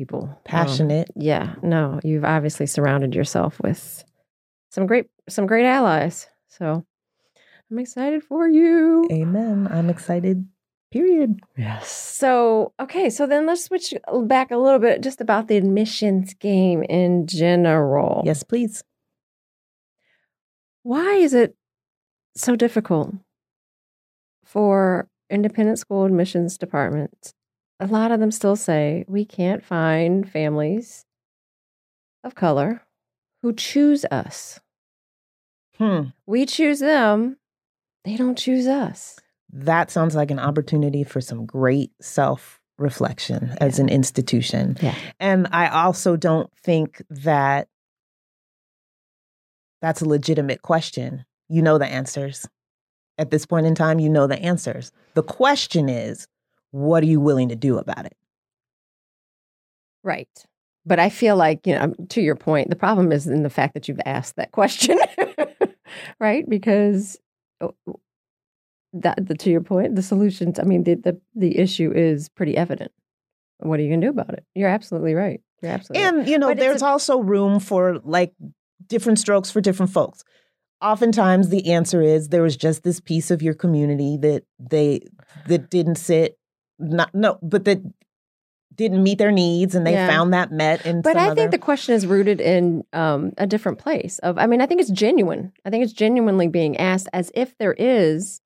people 0.00 0.22
Um, 0.30 0.36
Passionate. 0.44 1.08
yeah 1.16 1.54
no 1.62 2.00
you've 2.02 2.24
obviously 2.24 2.66
surrounded 2.66 3.14
yourself 3.14 3.60
with 3.62 4.04
some 4.70 4.86
great 4.86 5.06
some 5.28 5.46
great 5.46 5.66
allies 5.66 6.26
so 6.48 6.84
i'm 7.70 7.78
excited 7.78 8.22
for 8.24 8.48
you 8.48 9.06
Amen. 9.12 9.68
I'm 9.70 9.88
excited. 9.90 10.46
Period. 10.92 11.38
Yes. 11.56 11.88
So, 11.88 12.72
okay, 12.80 13.10
so 13.10 13.26
then 13.26 13.46
let's 13.46 13.64
switch 13.64 13.94
back 14.24 14.50
a 14.50 14.56
little 14.56 14.80
bit 14.80 15.02
just 15.02 15.20
about 15.20 15.46
the 15.46 15.56
admissions 15.56 16.34
game 16.34 16.82
in 16.82 17.26
general. 17.28 18.22
Yes, 18.26 18.42
please. 18.42 18.82
Why 20.82 21.14
is 21.14 21.32
it 21.34 21.54
so 22.36 22.56
difficult 22.56 23.14
for 24.44 25.08
independent 25.30 25.78
school 25.78 26.04
admissions 26.04 26.58
departments? 26.58 27.34
A 27.80 27.86
lot 27.86 28.12
of 28.12 28.20
them 28.20 28.30
still 28.30 28.56
say 28.56 29.04
we 29.08 29.24
can't 29.24 29.64
find 29.64 30.30
families 30.30 31.06
of 32.22 32.34
color 32.34 32.82
who 33.42 33.54
choose 33.54 34.04
us. 34.10 34.60
Hmm. 35.78 36.08
We 36.26 36.44
choose 36.44 36.80
them, 36.80 37.38
they 38.04 38.16
don't 38.16 38.36
choose 38.36 38.66
us. 38.66 39.18
That 39.52 39.90
sounds 39.90 40.14
like 40.14 40.30
an 40.30 40.38
opportunity 40.38 41.04
for 41.04 41.22
some 41.22 41.46
great 41.46 41.90
self 42.00 42.60
reflection 42.78 43.56
as 43.60 43.78
an 43.78 43.88
institution. 43.88 44.76
Yeah. 44.80 44.94
And 45.18 45.48
I 45.50 45.68
also 45.68 46.16
don't 46.16 46.50
think 46.62 47.02
that 47.10 47.68
that's 49.82 50.02
a 50.02 50.08
legitimate 50.08 50.62
question. 50.62 51.24
You 51.48 51.62
know 51.62 51.78
the 51.78 51.86
answers. 51.86 52.46
At 53.18 53.30
this 53.30 53.44
point 53.44 53.66
in 53.66 53.74
time, 53.74 53.98
you 53.98 54.08
know 54.08 54.26
the 54.26 54.38
answers. 54.38 54.92
The 55.14 55.22
question 55.22 55.88
is, 55.88 56.26
what 56.70 57.02
are 57.02 57.06
you 57.06 57.20
willing 57.20 57.48
to 57.48 57.56
do 57.56 57.78
about 57.78 58.06
it? 58.06 58.16
Right. 60.02 60.28
But 60.86 60.98
I 60.98 61.10
feel 61.10 61.36
like, 61.36 61.66
you 61.66 61.74
know, 61.74 61.94
to 62.08 62.20
your 62.22 62.36
point, 62.36 62.70
the 62.70 62.76
problem 62.76 63.12
is 63.12 63.26
in 63.26 63.42
the 63.42 63.50
fact 63.50 63.74
that 63.74 63.86
you've 63.86 64.00
asked 64.06 64.36
that 64.36 64.52
question, 64.52 64.98
right? 66.20 66.48
Because 66.48 67.18
oh, 67.60 67.74
that, 68.94 69.26
the, 69.26 69.34
to 69.34 69.50
your 69.50 69.60
point, 69.60 69.94
the 69.94 70.02
solutions, 70.02 70.58
I 70.58 70.62
mean, 70.62 70.84
the, 70.84 70.94
the, 70.94 71.20
the 71.34 71.58
issue 71.58 71.92
is 71.94 72.28
pretty 72.30 72.56
evident. 72.56 72.92
What 73.58 73.78
are 73.78 73.82
you 73.82 73.90
going 73.90 74.00
to 74.00 74.06
do 74.06 74.10
about 74.10 74.32
it? 74.32 74.44
You're 74.54 74.70
absolutely 74.70 75.14
right. 75.14 75.40
You're 75.62 75.72
absolutely 75.72 76.02
right. 76.02 76.14
And, 76.14 76.28
you 76.28 76.38
know, 76.38 76.48
But 76.48 76.58
there's 76.58 76.82
a- 76.82 76.86
also 76.86 77.18
room 77.18 77.60
for 77.60 77.98
like 77.98 78.32
different 78.86 79.18
strokes 79.18 79.50
for 79.50 79.60
different 79.60 79.92
folks. 79.92 80.24
Oftentimes 80.80 81.50
the 81.50 81.72
answer 81.72 82.00
is 82.00 82.28
there 82.28 82.42
was 82.42 82.56
just 82.56 82.84
this 82.84 83.00
piece 83.00 83.30
of 83.30 83.42
your 83.42 83.52
community 83.52 84.16
that 84.22 84.44
they 84.58 85.02
that 85.46 85.68
didn't 85.68 85.96
sit 85.96 86.38
not 86.80 87.14
no, 87.14 87.38
but 87.42 87.64
that 87.66 87.80
didn't 88.74 89.02
meet 89.02 89.18
their 89.18 89.32
needs 89.32 89.74
and 89.74 89.86
they 89.86 89.92
Yeah. 89.92 90.06
found 90.06 90.32
that 90.32 90.50
met 90.52 90.86
in 90.86 91.02
But 91.02 91.16
I 91.16 91.26
other 91.26 91.34
think 91.34 91.50
the 91.50 91.58
question 91.58 91.94
is 91.94 92.06
rooted 92.06 92.40
in 92.40 92.82
um, 92.92 93.32
a 93.36 93.46
different 93.46 93.78
place. 93.78 94.18
Of, 94.20 94.38
I 94.38 94.46
mean, 94.46 94.60
I 94.60 94.66
think 94.66 94.80
it's 94.80 94.90
genuine. 94.90 95.52
I 95.64 95.70
think 95.70 95.84
it's 95.84 95.92
genuinely 95.92 96.48
being 96.48 96.76
asked 96.78 97.08
as 97.12 97.30
if 97.34 97.56
there 97.58 97.74
is 97.74 98.40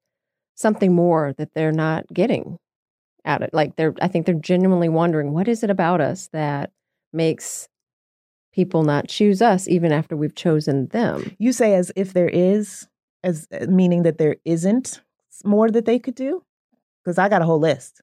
something 0.56 0.92
more 0.92 1.34
that 1.38 1.54
they're 1.54 1.72
not 1.72 2.06
getting 2.12 2.58
out 3.24 3.42
of. 3.42 3.50
Like 3.52 3.76
they're, 3.76 3.94
I 4.00 4.08
think 4.08 4.26
they're 4.26 4.34
genuinely 4.34 4.88
wondering 4.88 5.32
what 5.32 5.46
is 5.46 5.62
it 5.62 5.70
about 5.70 6.00
us 6.00 6.28
that 6.32 6.72
makes 7.12 7.68
people 8.52 8.82
not 8.82 9.08
choose 9.08 9.42
us 9.42 9.68
even 9.68 9.92
after 9.92 10.16
we've 10.16 10.34
chosen 10.34 10.86
them. 10.88 11.34
you 11.38 11.52
say 11.52 11.74
as 11.74 11.92
if 11.96 12.12
there 12.12 12.28
is 12.28 12.88
as 13.22 13.46
uh, 13.52 13.66
meaning 13.66 14.02
that 14.04 14.18
there 14.18 14.36
isn't 14.44 15.00
more 15.44 15.70
that 15.70 15.84
they 15.86 15.98
could 15.98 16.14
do 16.14 16.42
because 17.04 17.18
I 17.18 17.28
got 17.28 17.42
a 17.42 17.44
whole 17.44 17.58
list. 17.58 18.00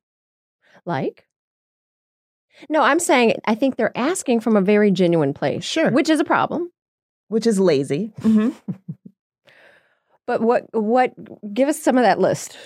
Like. 0.86 1.26
No, 2.70 2.82
I'm 2.82 3.00
saying 3.00 3.36
I 3.46 3.56
think 3.56 3.76
they're 3.76 3.98
asking 3.98 4.40
from 4.42 4.56
a 4.56 4.62
very 4.62 4.92
genuine 4.92 5.34
place, 5.34 5.64
Sure. 5.64 5.90
which 5.92 6.10
is 6.10 6.20
a 6.20 6.26
problem. 6.26 6.72
which 7.30 7.48
is 7.48 7.60
lazy. 7.60 8.12
Mhm. 8.20 8.54
But 10.28 10.42
what 10.42 10.66
what 10.74 11.14
give 11.54 11.68
us 11.70 11.80
some 11.80 11.98
of 11.98 12.04
that 12.04 12.20
list? 12.20 12.58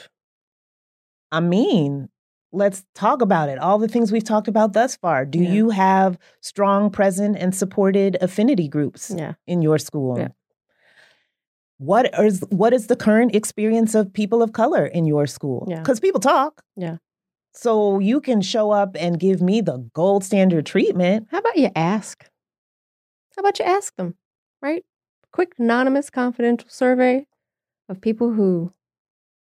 I 1.31 1.39
mean, 1.39 2.09
let's 2.51 2.83
talk 2.93 3.21
about 3.21 3.49
it. 3.49 3.57
All 3.59 3.77
the 3.79 3.87
things 3.87 4.11
we've 4.11 4.23
talked 4.23 4.47
about 4.47 4.73
thus 4.73 4.95
far. 4.95 5.25
Do 5.25 5.39
Yeah. 5.39 5.51
you 5.51 5.69
have 5.71 6.17
strong, 6.41 6.89
present, 6.89 7.37
and 7.37 7.55
supported 7.55 8.17
affinity 8.21 8.67
groups 8.67 9.13
Yeah. 9.15 9.33
in 9.47 9.61
your 9.61 9.77
school? 9.77 10.17
Yeah. 10.19 10.29
What 11.77 12.13
is 12.19 12.43
what 12.51 12.73
is 12.73 12.87
the 12.87 12.95
current 12.95 13.35
experience 13.35 13.95
of 13.95 14.13
people 14.13 14.41
of 14.43 14.53
color 14.53 14.85
in 14.85 15.05
your 15.05 15.27
school? 15.27 15.65
Yeah. 15.69 15.79
Because 15.79 15.99
people 15.99 16.19
talk. 16.21 16.63
Yeah. 16.75 16.97
So 17.55 17.99
you 17.99 18.19
can 18.19 18.41
show 18.41 18.71
up 18.71 18.97
and 18.99 19.17
give 19.19 19.41
me 19.41 19.61
the 19.61 19.89
gold 19.93 20.25
standard 20.25 20.65
treatment. 20.65 21.27
How 21.31 21.37
about 21.37 21.55
you 21.55 21.71
ask? 21.73 22.29
How 23.35 23.39
about 23.39 23.59
you 23.59 23.65
ask 23.65 23.95
them, 23.95 24.15
right? 24.61 24.83
Quick, 25.31 25.53
anonymous, 25.57 26.09
confidential 26.09 26.67
survey 26.69 27.25
of 27.87 28.01
people 28.01 28.33
who 28.33 28.73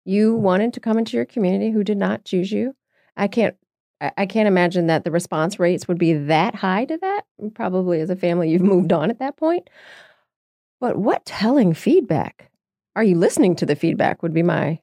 you 0.04 0.34
wanted 0.34 0.72
to 0.74 0.80
come 0.80 0.96
into 0.96 1.16
your 1.16 1.26
community 1.26 1.70
who 1.70 1.82
did 1.82 1.98
not 1.98 2.24
choose 2.24 2.52
you. 2.52 2.74
I 3.16 3.26
can't. 3.28 3.56
I 4.00 4.26
can't 4.26 4.46
imagine 4.46 4.86
that 4.86 5.02
the 5.02 5.10
response 5.10 5.58
rates 5.58 5.88
would 5.88 5.98
be 5.98 6.12
that 6.12 6.54
high 6.54 6.84
to 6.84 6.96
that. 6.98 7.22
Probably 7.54 8.00
as 8.00 8.10
a 8.10 8.16
family, 8.16 8.48
you've 8.48 8.62
moved 8.62 8.92
on 8.92 9.10
at 9.10 9.18
that 9.18 9.36
point. 9.36 9.68
But 10.80 10.98
what 10.98 11.24
telling 11.24 11.74
feedback? 11.74 12.48
Are 12.94 13.02
you 13.02 13.16
listening 13.16 13.56
to 13.56 13.66
the 13.66 13.74
feedback? 13.74 14.22
Would 14.22 14.32
be 14.32 14.44
my 14.44 14.78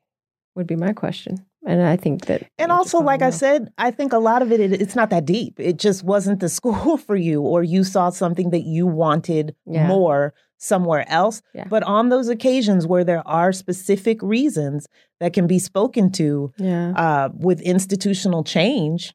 would 0.53 0.67
be 0.67 0.75
my 0.75 0.91
question. 0.91 1.45
And 1.67 1.81
I 1.81 1.95
think 1.97 2.25
that 2.25 2.43
And 2.59 2.71
also, 2.71 2.99
like 2.99 3.21
I 3.23 3.31
said, 3.31 3.69
I 3.77 3.89
think 3.91 4.13
a 4.13 4.19
lot 4.19 4.41
of 4.43 4.51
it, 4.51 4.59
it 4.59 4.71
it's 4.81 4.95
not 4.95 5.09
that 5.09 5.25
deep. 5.25 5.59
It 5.59 5.77
just 5.77 6.03
wasn't 6.03 6.39
the 6.39 6.49
school 6.59 6.97
for 6.97 7.15
you, 7.15 7.41
or 7.41 7.63
you 7.63 7.83
saw 7.83 8.09
something 8.11 8.51
that 8.51 8.63
you 8.63 8.85
wanted 8.85 9.55
Yeah. 9.65 9.87
more 9.87 10.33
somewhere 10.57 11.05
else. 11.09 11.41
Yeah. 11.53 11.65
But 11.67 11.83
on 11.83 12.09
those 12.09 12.29
occasions 12.29 12.85
where 12.87 13.03
there 13.03 13.27
are 13.27 13.51
specific 13.51 14.21
reasons 14.21 14.87
that 15.19 15.33
can 15.33 15.47
be 15.47 15.59
spoken 15.59 16.11
to 16.13 16.51
yeah, 16.57 16.91
uh, 16.95 17.29
with 17.33 17.59
institutional 17.61 18.43
change, 18.43 19.13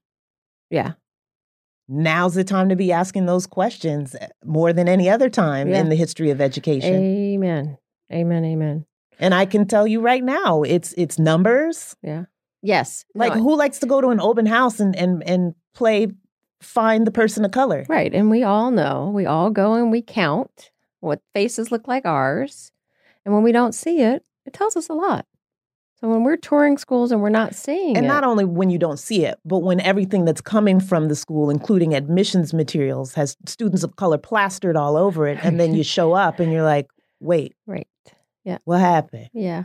yeah, 0.71 0.93
now's 1.89 2.35
the 2.35 2.45
time 2.45 2.69
to 2.69 2.77
be 2.77 2.93
asking 2.93 3.27
those 3.27 3.47
questions 3.47 4.15
eh, 4.21 4.29
more 4.45 4.73
than 4.73 4.89
any 4.89 5.09
other 5.09 5.29
time 5.31 5.69
Yeah. 5.69 5.81
in 5.81 5.89
the 5.89 5.97
history 5.97 6.31
of 6.31 6.41
education. 6.41 6.95
amen, 6.95 7.79
amen, 8.13 8.45
amen. 8.45 8.85
and 9.19 9.35
I 9.35 9.47
can 9.47 9.67
tell 9.67 9.87
you 9.87 10.01
right 10.01 10.23
now, 10.25 10.63
it's 10.63 10.93
it's 10.97 11.19
numbers. 11.19 11.97
Yes, 12.63 13.05
No, 13.15 13.27
Like 13.27 13.33
who 13.35 13.57
likes 13.57 13.79
to 13.81 13.87
go 13.87 14.01
to 14.01 14.09
an 14.09 14.21
open 14.21 14.47
house 14.47 14.81
and 14.81 14.95
and 14.97 15.23
and 15.27 15.55
play 15.75 16.09
find 16.61 17.07
the 17.07 17.11
person 17.11 17.45
of 17.45 17.51
color? 17.51 17.87
Right. 17.89 18.13
And 18.15 18.31
we 18.31 18.43
all 18.43 18.71
know, 18.71 19.11
we 19.15 19.27
all 19.27 19.51
go 19.51 19.75
and 19.75 19.91
we 19.91 20.03
count 20.03 20.71
what 21.01 21.21
faces 21.33 21.73
look 21.73 21.89
like 21.89 22.05
ours. 22.05 22.71
And 23.25 23.35
when 23.35 23.43
we 23.43 23.53
don't 23.53 23.75
see 23.75 24.03
it, 24.03 24.25
it 24.45 24.53
tells 24.53 24.77
us 24.77 24.89
a 24.89 24.95
lot. 24.95 25.27
So 26.01 26.09
when 26.09 26.23
we're 26.23 26.37
touring 26.37 26.79
schools 26.79 27.13
and 27.13 27.21
we're 27.21 27.29
not 27.29 27.55
seeing 27.55 27.95
And 27.95 28.07
it, 28.07 28.09
not 28.09 28.25
only 28.25 28.47
when 28.47 28.71
you 28.71 28.79
don't 28.79 28.99
see 28.99 29.27
it, 29.27 29.39
but 29.45 29.59
when 29.59 29.81
everything 29.81 30.25
that's 30.25 30.41
coming 30.41 30.81
from 30.81 31.09
the 31.09 31.17
school, 31.17 31.51
including 31.51 31.95
admissions 31.95 32.55
materials, 32.55 33.13
has 33.15 33.37
students 33.47 33.83
of 33.83 33.97
color 33.97 34.17
plastered 34.17 34.77
all 34.77 34.97
over 34.97 35.27
it, 35.29 35.39
and 35.43 35.61
then 35.61 35.75
you 35.79 35.85
show 35.85 36.15
up 36.15 36.41
and 36.41 36.53
you're 36.53 36.63
like, 36.63 36.89
wait, 37.21 37.55
right. 37.67 37.87
Yeah. 38.45 38.59
What 38.65 38.81
happened? 38.81 39.29
Yeah. 39.35 39.65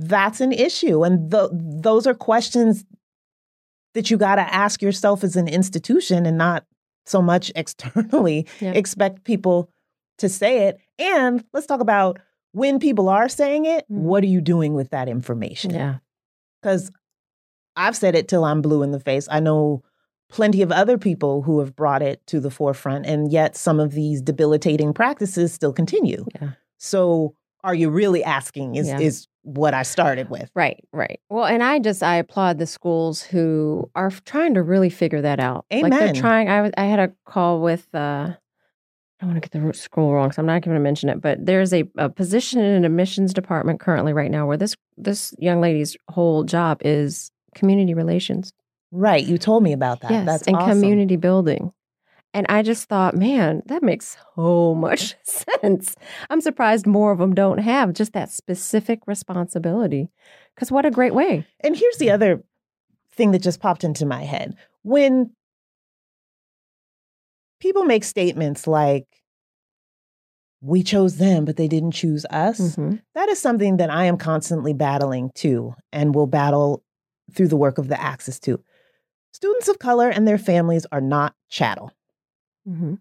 That's 0.00 0.40
an 0.40 0.52
issue. 0.52 1.02
And 1.04 1.30
th- 1.30 1.50
those 1.52 2.06
are 2.06 2.14
questions 2.14 2.84
that 3.94 4.10
you 4.10 4.16
got 4.16 4.36
to 4.36 4.42
ask 4.54 4.80
yourself 4.80 5.24
as 5.24 5.34
an 5.34 5.48
institution 5.48 6.24
and 6.24 6.38
not 6.38 6.64
so 7.04 7.20
much 7.20 7.50
externally, 7.56 8.46
Yeah. 8.60 8.72
expect 8.72 9.24
people 9.24 9.68
to 10.18 10.28
say 10.28 10.68
it. 10.68 10.78
And 10.98 11.44
let's 11.52 11.66
talk 11.66 11.80
about 11.80 12.18
when 12.52 12.78
people 12.78 13.08
are 13.08 13.28
saying 13.28 13.64
it, 13.66 13.84
Mhm. 13.90 13.96
what 14.02 14.22
are 14.22 14.28
you 14.28 14.40
doing 14.40 14.74
with 14.74 14.90
that 14.90 15.08
information? 15.08 15.70
Yeah. 15.72 15.96
Because 16.62 16.90
I've 17.76 17.96
said 17.96 18.14
it 18.14 18.28
till 18.28 18.44
I'm 18.44 18.62
blue 18.62 18.82
in 18.82 18.90
the 18.92 19.00
face. 19.00 19.26
I 19.30 19.40
know 19.40 19.82
plenty 20.30 20.62
of 20.62 20.70
other 20.70 20.98
people 20.98 21.42
who 21.42 21.58
have 21.60 21.74
brought 21.74 22.02
it 22.02 22.24
to 22.26 22.38
the 22.40 22.50
forefront, 22.50 23.06
and 23.06 23.32
yet 23.32 23.56
some 23.56 23.80
of 23.80 23.92
these 23.92 24.20
debilitating 24.20 24.92
practices 24.92 25.52
still 25.52 25.72
continue. 25.72 26.26
Yeah. 26.40 26.50
So, 26.78 27.34
are 27.64 27.74
you 27.74 27.88
really 27.90 28.22
asking? 28.22 28.74
Is 28.76 28.88
Yeah. 28.88 28.98
is 29.00 29.26
what 29.48 29.72
I 29.74 29.82
started 29.82 30.28
with? 30.28 30.50
Right, 30.54 30.84
right. 30.92 31.20
Well, 31.30 31.46
and 31.46 31.62
I 31.62 31.78
just 31.78 32.02
I 32.02 32.16
applaud 32.16 32.58
the 32.58 32.66
schools 32.66 33.22
who 33.22 33.90
are 33.94 34.10
trying 34.24 34.54
to 34.54 34.62
really 34.62 34.90
figure 34.90 35.22
that 35.22 35.40
out. 35.40 35.64
Like 35.72 35.90
they're 35.92 36.12
trying. 36.12 36.48
I 36.48 36.60
was 36.62 36.72
I 36.76 36.84
had 36.84 36.98
a 36.98 37.12
call 37.24 37.60
with. 37.60 37.86
uh 37.94 38.30
I 39.20 39.24
don't 39.24 39.32
want 39.34 39.42
to 39.42 39.48
get 39.48 39.64
the 39.66 39.74
school 39.74 40.12
wrong, 40.14 40.30
so 40.30 40.40
I'm 40.40 40.46
not 40.46 40.62
going 40.62 40.76
to 40.76 40.80
mention 40.80 41.08
it. 41.08 41.20
But 41.20 41.44
there's 41.44 41.72
a, 41.72 41.82
a 41.96 42.08
position 42.08 42.60
in 42.60 42.72
an 42.72 42.84
admissions 42.84 43.34
department 43.34 43.80
currently 43.80 44.12
right 44.12 44.30
now 44.30 44.46
where 44.46 44.56
this 44.56 44.76
this 44.96 45.34
young 45.38 45.60
lady's 45.60 45.96
whole 46.08 46.44
job 46.44 46.80
is 46.84 47.32
community 47.54 47.94
relations. 47.94 48.52
Right. 48.92 49.24
You 49.26 49.36
told 49.36 49.62
me 49.64 49.72
about 49.72 50.00
that. 50.02 50.10
yes, 50.12 50.24
That's 50.26 50.46
and 50.46 50.56
awesome. 50.56 50.70
community 50.80 51.16
building. 51.16 51.72
And 52.34 52.46
I 52.48 52.62
just 52.62 52.88
thought, 52.88 53.16
man, 53.16 53.62
that 53.66 53.82
makes 53.82 54.16
so 54.36 54.74
much 54.74 55.16
sense. 55.24 55.96
I'm 56.30 56.40
surprised 56.40 56.86
more 56.86 57.10
of 57.10 57.18
them 57.18 57.34
don't 57.34 57.58
have 57.58 57.94
just 57.94 58.12
that 58.12 58.30
specific 58.30 59.00
responsibility. 59.06 60.10
Because 60.54 60.70
what 60.70 60.84
a 60.86 60.90
great 60.90 61.14
way. 61.14 61.46
And 61.60 61.74
here's 61.76 61.96
the 61.98 62.10
other 62.10 62.42
thing 63.12 63.30
that 63.32 63.42
just 63.42 63.60
popped 63.60 63.82
into 63.82 64.04
my 64.06 64.24
head. 64.24 64.56
When 64.82 65.30
people 67.60 67.84
make 67.84 68.04
statements 68.04 68.66
like, 68.66 69.06
we 70.60 70.82
chose 70.82 71.16
them, 71.18 71.44
but 71.44 71.56
they 71.56 71.68
didn't 71.68 71.92
choose 71.92 72.26
us, 72.30 72.58
Mhm. 72.76 73.00
that 73.14 73.28
is 73.28 73.38
something 73.38 73.76
that 73.76 73.90
I 73.90 74.04
am 74.06 74.16
constantly 74.18 74.72
battling 74.72 75.30
too, 75.34 75.74
and 75.92 76.14
will 76.14 76.26
battle 76.26 76.82
through 77.32 77.48
the 77.48 77.56
work 77.56 77.78
of 77.78 77.88
the 77.88 78.00
Axis 78.00 78.40
too. 78.40 78.62
Students 79.32 79.68
of 79.68 79.78
color 79.78 80.08
and 80.08 80.26
their 80.26 80.38
families 80.38 80.84
are 80.90 81.00
not 81.00 81.34
chattel. 81.48 81.92
Mhm. 82.68 82.98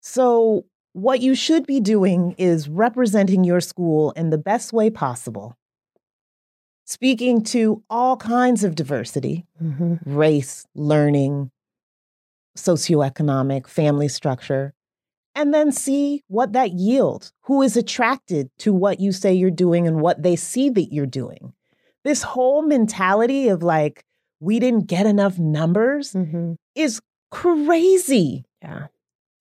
So, 0.00 0.64
what 0.92 1.20
you 1.20 1.34
should 1.34 1.66
be 1.66 1.80
doing 1.80 2.34
is 2.38 2.68
representing 2.68 3.44
your 3.44 3.60
school 3.60 4.10
in 4.12 4.30
the 4.30 4.38
best 4.38 4.72
way 4.72 4.90
possible, 4.90 5.56
speaking 6.84 7.42
to 7.44 7.82
all 7.90 8.16
kinds 8.16 8.64
of 8.64 8.74
diversity 8.74 9.46
Mhm. 9.62 10.00
race, 10.04 10.66
learning, 10.74 11.50
socioeconomic, 12.56 13.66
family 13.66 14.08
structure, 14.08 14.74
and 15.34 15.54
then 15.54 15.70
see 15.70 16.22
what 16.26 16.52
that 16.52 16.72
yields. 16.72 17.32
Who 17.42 17.62
is 17.62 17.76
attracted 17.76 18.50
to 18.58 18.72
what 18.72 18.98
you 19.00 19.12
say 19.12 19.32
you're 19.32 19.50
doing 19.50 19.86
and 19.86 20.00
what 20.00 20.22
they 20.22 20.34
see 20.36 20.68
that 20.70 20.92
you're 20.92 21.06
doing? 21.06 21.52
This 22.02 22.22
whole 22.22 22.62
mentality 22.62 23.48
of 23.48 23.62
like, 23.62 24.04
we 24.40 24.58
didn't 24.58 24.86
get 24.86 25.06
enough 25.06 25.38
numbers 25.38 26.12
Mhm. 26.14 26.56
is 26.74 27.00
crazy 27.30 28.44
Yeah. 28.62 28.86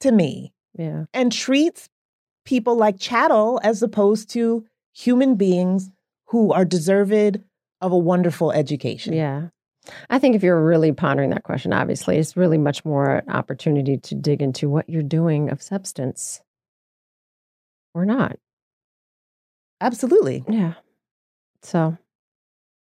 to 0.02 0.12
me 0.12 0.54
Yeah. 0.78 1.06
and 1.14 1.32
treats 1.32 1.90
people 2.46 2.76
like 2.76 3.00
chattel 3.00 3.60
as 3.64 3.84
opposed 3.84 4.30
to 4.32 4.66
human 4.94 5.36
beings 5.36 5.92
who 6.28 6.52
are 6.54 6.66
deserved 6.66 7.42
of 7.82 7.92
a 7.92 7.98
wonderful 7.98 8.52
education. 8.52 9.14
Yeah. 9.14 9.50
I 10.10 10.20
think 10.20 10.36
if 10.36 10.44
you're 10.44 10.64
really 10.64 10.92
pondering 10.92 11.32
that 11.32 11.44
question, 11.44 11.74
obviously, 11.74 12.18
it's 12.18 12.38
really 12.38 12.58
much 12.58 12.86
more 12.86 13.18
an 13.18 13.30
opportunity 13.30 13.98
to 13.98 14.16
dig 14.16 14.42
into 14.42 14.70
what 14.70 14.90
you're 14.90 15.02
doing 15.02 15.50
of 15.50 15.62
substance 15.62 16.42
or 17.96 18.06
not. 18.06 18.38
Absolutely. 19.82 20.44
Yeah. 20.48 20.74
So, 21.64 21.98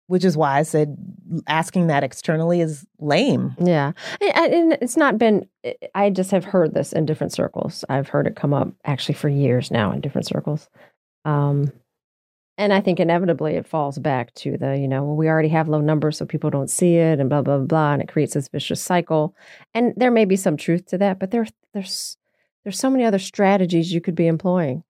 Which 0.08 0.24
is 0.24 0.36
why 0.36 0.58
I 0.58 0.62
said 0.64 0.96
asking 1.46 1.86
that 1.86 2.02
externally 2.02 2.60
is 2.60 2.84
lame. 2.98 3.54
yeah. 3.60 3.92
And- 4.20 4.54
And 4.54 4.72
it's 4.82 4.96
not 4.96 5.18
been, 5.18 5.46
I 5.94 6.10
just 6.10 6.30
have 6.32 6.44
heard 6.44 6.74
this 6.74 6.92
in 6.92 7.06
different 7.06 7.32
circles. 7.32 7.84
I've 7.88 8.08
heard 8.08 8.26
it 8.26 8.34
come 8.34 8.52
up 8.54 8.68
actually 8.84 9.14
for 9.14 9.28
years 9.28 9.70
now 9.70 9.92
in 9.92 10.00
different 10.00 10.26
circles. 10.26 10.68
Um, 11.26 11.70
and 12.56 12.72
I 12.72 12.80
think 12.80 12.98
inevitably 12.98 13.54
it 13.54 13.66
falls 13.68 13.98
back 13.98 14.34
to 14.36 14.56
the, 14.56 14.76
you 14.76 14.88
know, 14.88 15.04
well, 15.04 15.14
we 15.14 15.28
already 15.28 15.50
have 15.50 15.68
low 15.68 15.80
numbers, 15.80 16.16
so 16.16 16.24
people 16.26 16.50
don't 16.50 16.70
see 16.70 16.96
it, 16.96 17.20
and 17.20 17.28
blah 17.28 17.42
blah 17.42 17.58
blah, 17.58 17.66
blah 17.66 17.92
and 17.92 18.02
it 18.02 18.08
creates 18.08 18.34
this 18.34 18.48
vicious 18.48 18.80
cycle. 18.82 19.34
And 19.74 19.92
there 19.96 20.10
may 20.10 20.24
be 20.24 20.34
some 20.36 20.56
truth 20.56 20.86
to 20.86 20.98
that, 20.98 21.20
but 21.20 21.30
there, 21.30 21.46
there's, 21.74 22.16
there's 22.64 22.78
so 22.80 22.90
many 22.90 23.04
other 23.04 23.18
strategies 23.20 23.92
you 23.92 24.00
could 24.00 24.16
be 24.16 24.26
employing. 24.26 24.82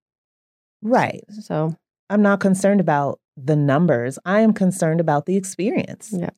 Right. 0.81 1.24
So, 1.42 1.74
I'm 2.09 2.22
not 2.22 2.40
concerned 2.40 2.81
about 2.81 3.20
the 3.44 3.57
numbers. 3.57 4.18
I 4.24 4.40
am 4.40 4.53
concerned 4.53 5.01
about 5.01 5.27
the 5.27 5.37
experience. 5.37 6.11
Yeah. 6.12 6.31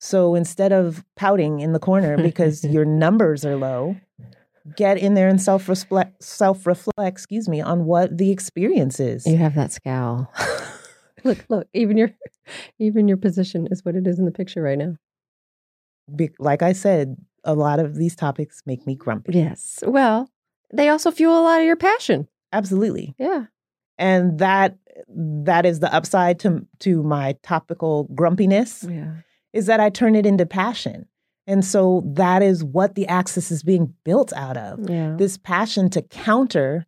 So 0.00 0.34
instead 0.34 0.72
of 0.72 1.04
pouting 1.16 1.60
in 1.60 1.72
the 1.72 1.78
corner 1.78 2.16
because 2.18 2.64
your 2.76 2.84
numbers 2.84 3.44
are 3.44 3.56
low, 3.56 3.96
get 4.76 4.98
in 4.98 5.14
there 5.14 5.28
and 5.28 5.40
self 5.40 5.68
reflect 5.68 6.22
self 6.22 6.66
reflect, 6.66 6.98
excuse 6.98 7.48
me, 7.48 7.60
on 7.60 7.86
what 7.86 8.16
the 8.16 8.30
experience 8.30 9.00
is. 9.00 9.26
you 9.26 9.38
have 9.38 9.54
that 9.54 9.72
scowl. 9.72 10.30
look, 11.24 11.44
look, 11.48 11.68
even 11.72 11.96
your, 11.96 12.10
even 12.78 13.08
your 13.08 13.16
position 13.16 13.66
is 13.70 13.84
what 13.84 13.94
it 13.96 14.06
is 14.06 14.18
in 14.18 14.26
the 14.26 14.30
picture 14.30 14.60
right 14.60 14.78
now. 14.78 14.96
Be- 16.14 16.34
like 16.38 16.62
I 16.62 16.74
said, 16.74 17.16
a 17.44 17.54
lot 17.54 17.78
of 17.78 17.96
these 17.96 18.14
topics 18.14 18.62
make 18.66 18.86
me 18.86 18.94
grumpy. 18.94 19.32
Yes. 19.32 19.82
Well, 19.86 20.28
they 20.72 20.90
also 20.90 21.10
fuel 21.10 21.38
a 21.38 21.42
lot 21.42 21.60
of 21.60 21.66
your 21.66 21.76
passion. 21.76 22.28
Absolutely. 22.52 23.14
Yeah. 23.18 23.44
And 23.96 24.38
that 24.38 24.76
that 25.08 25.66
is 25.66 25.80
the 25.80 25.92
upside 25.94 26.38
to 26.40 26.66
to 26.80 27.02
my 27.02 27.36
topical 27.42 28.04
grumpiness. 28.14 28.84
Yeah. 28.84 29.16
is 29.52 29.66
that 29.66 29.78
I 29.80 29.88
turn 29.88 30.16
it 30.16 30.26
into 30.26 30.44
passion. 30.46 31.06
And 31.46 31.64
so 31.64 32.02
that 32.14 32.42
is 32.42 32.64
what 32.64 32.94
the 32.96 33.06
axis 33.06 33.50
is 33.52 33.62
being 33.62 33.94
built 34.04 34.32
out 34.32 34.56
of 34.56 34.88
Yeah. 34.90 35.14
this 35.16 35.36
passion 35.38 35.90
to 35.90 36.02
counter 36.02 36.86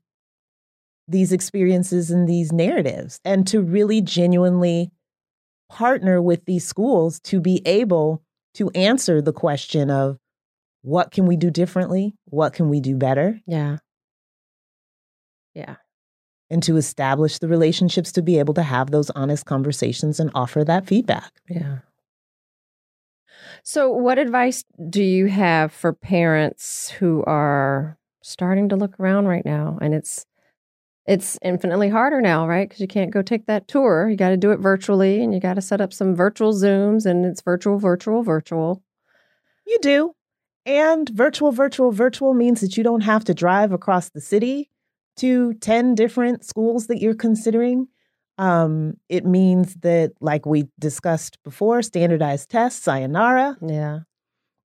these 1.07 1.31
experiences 1.33 2.11
and 2.11 2.29
these 2.29 2.53
narratives 2.53 3.21
and 3.25 3.47
to 3.47 3.61
really 3.62 4.01
genuinely 4.01 4.90
partner 5.69 6.21
with 6.21 6.45
these 6.47 6.66
schools 6.66 7.21
to 7.21 7.40
be 7.40 7.62
able 7.66 8.23
to 8.55 8.71
answer 8.71 9.23
the 9.23 9.33
question 9.33 9.88
of 9.90 10.19
what 10.83 11.11
can 11.12 11.27
we 11.27 11.37
do 11.37 11.51
differently? 11.51 12.14
What 12.25 12.53
can 12.53 12.69
we 12.69 12.81
do 12.81 12.97
better? 12.97 13.40
Yeah. 13.47 13.77
Yeah. 15.55 15.77
And 16.49 16.63
to 16.63 16.77
establish 16.77 17.39
the 17.39 17.49
relationships 17.49 18.13
to 18.13 18.23
be 18.23 18.39
able 18.39 18.55
to 18.55 18.63
have 18.63 18.93
those 18.93 19.11
honest 19.11 19.47
conversations 19.47 20.21
and 20.21 20.31
offer 20.33 20.63
that 20.63 20.87
feedback. 20.87 21.33
Yeah. 21.49 21.79
So, 23.65 23.91
what 23.91 24.19
advice 24.19 24.65
do 24.89 25.03
you 25.03 25.27
have 25.27 25.73
for 25.73 25.93
parents 25.93 26.89
who 26.91 27.25
are 27.25 27.99
starting 28.23 28.69
to 28.69 28.77
look 28.77 28.99
around 29.01 29.27
right 29.27 29.45
now? 29.45 29.77
And 29.83 29.93
it's 29.93 30.25
it's 31.07 31.39
infinitely 31.43 31.89
harder 31.89 32.21
now, 32.21 32.47
right? 32.47 32.69
Because 32.69 32.81
you 32.81 32.89
can't 32.89 33.13
go 33.13 33.23
take 33.23 33.47
that 33.47 33.69
tour. 33.69 34.09
You 34.09 34.17
got 34.17 34.31
to 34.31 34.37
do 34.37 34.51
it 34.51 34.59
virtually, 34.59 35.23
and 35.23 35.33
you 35.33 35.41
got 35.41 35.55
to 35.55 35.63
set 35.63 35.81
up 35.81 35.93
some 35.93 36.15
virtual 36.15 36.53
Zooms, 36.53 37.07
and 37.07 37.25
it's 37.25 37.43
virtual, 37.43 37.79
virtual, 37.79 38.23
virtual. 38.23 38.83
You 39.67 39.79
do. 39.81 40.13
And 40.65 41.09
virtual, 41.09 41.53
virtual, 41.53 41.93
virtual 41.93 42.35
means 42.35 42.61
that 42.61 42.77
you 42.77 42.83
don't 42.83 43.03
have 43.03 43.25
to 43.25 43.35
drive 43.35 43.73
across 43.73 44.09
the 44.09 44.21
city 44.21 44.69
to 45.17 45.55
10 45.55 45.95
different 45.95 46.45
schools 46.45 46.87
that 46.87 47.01
you're 47.01 47.15
considering. 47.15 47.89
Um, 48.39 48.95
it 49.09 49.25
means 49.25 49.75
that, 49.77 50.13
like 50.21 50.45
we 50.45 50.65
discussed 50.79 51.39
before, 51.43 51.83
standardized 51.83 52.51
tests, 52.51 52.83
sayonara. 52.83 53.57
Yeah. 53.63 54.01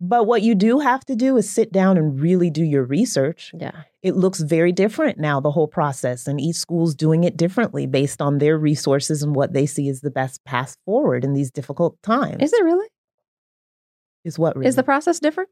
But 0.04 0.26
what 0.26 0.42
you 0.42 0.56
do 0.56 0.80
have 0.80 1.06
to 1.06 1.16
do 1.16 1.38
is 1.38 1.48
sit 1.48 1.72
down 1.72 1.96
and 1.96 2.20
really 2.20 2.50
do 2.50 2.64
your 2.64 2.84
research. 2.84 3.52
Yeah. 3.58 3.84
It 4.02 4.16
looks 4.16 4.40
very 4.40 4.72
different 4.72 5.20
now, 5.20 5.40
the 5.40 5.52
whole 5.52 5.68
process, 5.68 6.26
and 6.26 6.42
each 6.42 6.56
school's 6.56 6.96
doing 6.96 7.24
it 7.24 7.38
differently 7.38 7.86
based 7.86 8.20
on 8.20 8.40
their 8.40 8.58
resources 8.58 9.22
and 9.22 9.36
what 9.36 9.54
they 9.54 9.68
see 9.68 9.88
as 9.90 10.02
the 10.02 10.10
best 10.10 10.44
path 10.44 10.76
forward 10.86 11.24
in 11.24 11.34
these 11.34 11.52
difficult 11.52 12.02
times. 12.02 12.38
Is 12.42 12.52
it 12.52 12.64
really? 12.64 12.88
Is 14.26 14.40
what 14.40 14.56
really? 14.56 14.68
Is 14.68 14.76
the 14.76 14.84
process 14.84 15.20
different? 15.20 15.50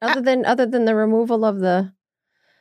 Other 0.00 0.20
than 0.20 0.44
other 0.44 0.66
than 0.66 0.84
the 0.84 0.94
removal 0.94 1.44
of 1.44 1.58
the 1.58 1.92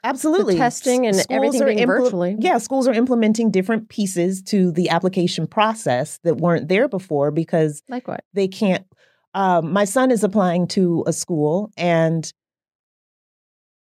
Absolutely. 0.03 0.57
testing 0.57 1.05
and 1.05 1.15
S- 1.15 1.27
everything 1.29 1.65
being 1.65 1.85
virtually. 1.87 2.35
Yeah, 2.39 2.57
schools 2.57 2.87
are 2.87 2.93
implementing 2.93 3.51
different 3.51 3.89
pieces 3.89 4.41
to 4.43 4.71
the 4.71 4.89
application 4.89 5.45
process 5.47 6.19
that 6.23 6.37
weren't 6.37 6.67
there 6.69 6.87
before 6.87 7.29
because 7.31 7.83
like 7.87 8.07
what? 8.07 8.23
they 8.33 8.47
can't. 8.47 8.85
Um, 9.33 9.71
my 9.71 9.85
son 9.85 10.11
is 10.11 10.23
applying 10.23 10.67
to 10.69 11.03
a 11.07 11.13
school 11.13 11.71
and 11.77 12.31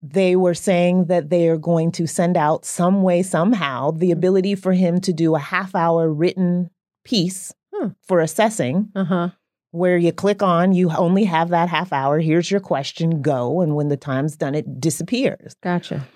they 0.01 0.35
were 0.35 0.53
saying 0.53 1.05
that 1.05 1.29
they 1.29 1.47
are 1.47 1.57
going 1.57 1.91
to 1.93 2.05
send 2.07 2.35
out 2.37 2.65
some 2.65 3.03
way, 3.03 3.23
somehow, 3.23 3.91
the 3.91 4.09
Mm. 4.09 4.13
ability 4.13 4.55
for 4.55 4.73
him 4.73 4.99
to 5.01 5.13
do 5.13 5.33
a 5.35 5.39
half 5.39 5.73
hour 5.75 6.11
written 6.11 6.69
piece 7.05 7.53
Hmm. 7.73 7.89
for 8.07 8.19
assessing 8.19 8.89
Uh 8.95 9.03
huh. 9.05 9.29
Where 9.73 9.97
you 9.97 10.11
click 10.11 10.43
on, 10.43 10.71
you 10.71 10.91
only 10.91 11.23
have 11.23 11.49
that 11.49 11.67
half 11.67 11.91
hour. 11.91 12.19
Here's 12.19 12.51
your 12.51 12.59
question, 12.59 13.23
go. 13.23 13.59
And 13.61 13.75
when 13.75 13.89
the 13.89 13.97
time's 13.97 14.37
done, 14.37 14.53
it 14.53 14.79
disappears. 14.79 15.55
Gotcha. 15.63 16.07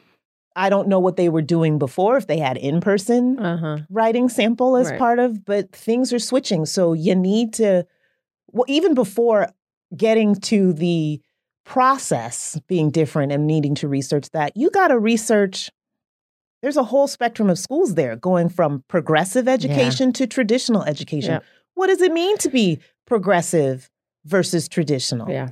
I 0.56 0.70
don't 0.70 0.88
know 0.88 1.00
what 1.00 1.16
they 1.18 1.28
were 1.30 1.42
doing 1.42 1.80
before, 1.80 2.18
if 2.18 2.28
they 2.28 2.38
had 2.38 2.58
in 2.58 2.82
person 2.82 3.40
Uh 3.40 3.58
huh. 3.58 3.78
writing 3.90 4.30
sample 4.30 4.78
as 4.78 4.90
Right. 4.92 5.00
part 5.00 5.18
of, 5.18 5.44
but 5.44 5.72
things 5.72 6.14
are 6.14 6.20
switching. 6.20 6.66
So 6.68 6.94
you 6.94 7.16
need 7.16 7.54
to, 7.56 7.86
well, 8.52 8.66
even 8.68 8.94
before 8.94 9.50
getting 9.96 10.36
to 10.36 10.74
the 10.74 11.20
process 11.66 12.60
being 12.68 12.92
different 12.92 13.32
and 13.32 13.46
needing 13.48 13.74
to 13.76 13.88
research 13.88 14.30
that, 14.32 14.56
you 14.56 14.70
got 14.70 14.90
to 14.90 15.00
research. 15.00 15.70
There's 16.62 16.78
a 16.78 16.84
whole 16.84 17.08
spectrum 17.08 17.50
of 17.50 17.60
schools 17.60 17.96
there, 17.96 18.16
going 18.16 18.50
from 18.50 18.84
progressive 18.88 19.48
education 19.48 20.14
to 20.14 20.28
traditional 20.28 20.84
education. 20.84 21.32
Yep. 21.34 21.44
What 21.76 21.88
does 21.88 22.02
it 22.02 22.12
mean 22.12 22.38
to 22.40 22.50
be 22.50 22.80
progressive 23.08 23.90
versus 24.26 24.68
traditional? 24.68 25.30
Yeah. 25.30 25.50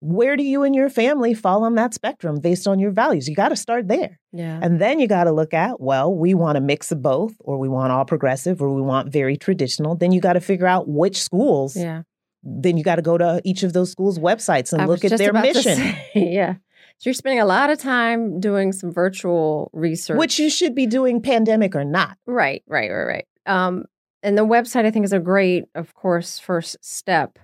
Where 0.00 0.36
do 0.36 0.42
you 0.42 0.64
and 0.64 0.74
your 0.74 0.90
family 0.90 1.32
fall 1.32 1.62
on 1.64 1.76
that 1.76 1.94
spectrum 1.94 2.38
based 2.40 2.66
on 2.66 2.78
your 2.78 2.90
values? 2.90 3.26
You 3.26 3.34
got 3.34 3.48
to 3.50 3.56
start 3.56 3.88
there. 3.88 4.18
Yeah. 4.32 4.58
And 4.60 4.78
then 4.78 4.98
you 5.00 5.06
got 5.06 5.24
to 5.24 5.32
look 5.32 5.54
at, 5.54 5.80
well, 5.80 6.12
we 6.14 6.34
want 6.34 6.58
a 6.58 6.60
mix 6.60 6.92
of 6.92 7.00
both, 7.00 7.32
or 7.40 7.56
we 7.58 7.68
want 7.70 7.90
all 7.90 8.04
progressive, 8.04 8.60
or 8.60 8.74
we 8.74 8.82
want 8.82 9.10
very 9.10 9.36
traditional. 9.38 9.94
Then 9.94 10.12
you 10.12 10.20
got 10.20 10.34
to 10.34 10.40
figure 10.40 10.66
out 10.66 10.88
which 10.88 11.22
schools. 11.22 11.76
yeah. 11.76 12.02
Then 12.42 12.76
you 12.76 12.84
got 12.84 12.96
to 12.96 13.02
go 13.02 13.16
to 13.16 13.40
each 13.44 13.62
of 13.62 13.72
those 13.72 13.90
schools' 13.90 14.18
websites 14.18 14.74
and 14.74 14.82
I 14.82 14.84
look 14.84 15.02
at 15.02 15.16
their 15.16 15.32
mission, 15.32 15.76
say, 15.76 16.08
yeah. 16.14 16.56
So 16.98 17.08
you're 17.08 17.14
spending 17.14 17.40
a 17.40 17.46
lot 17.46 17.70
of 17.70 17.78
time 17.78 18.38
doing 18.38 18.72
some 18.72 18.92
virtual 18.92 19.70
research. 19.72 20.18
which 20.18 20.38
you 20.38 20.50
should 20.50 20.74
be 20.74 20.86
doing 20.86 21.22
pandemic 21.22 21.74
or 21.74 21.84
not. 21.84 22.18
Right, 22.26 22.62
right, 22.68 22.90
right, 22.90 23.04
right. 23.04 23.26
Um, 23.46 23.84
and 24.24 24.36
the 24.36 24.46
website 24.46 24.86
I 24.86 24.90
think 24.90 25.04
is 25.04 25.12
a 25.12 25.20
great, 25.20 25.66
of 25.74 25.94
course, 25.94 26.38
first 26.38 26.76
step. 26.80 27.38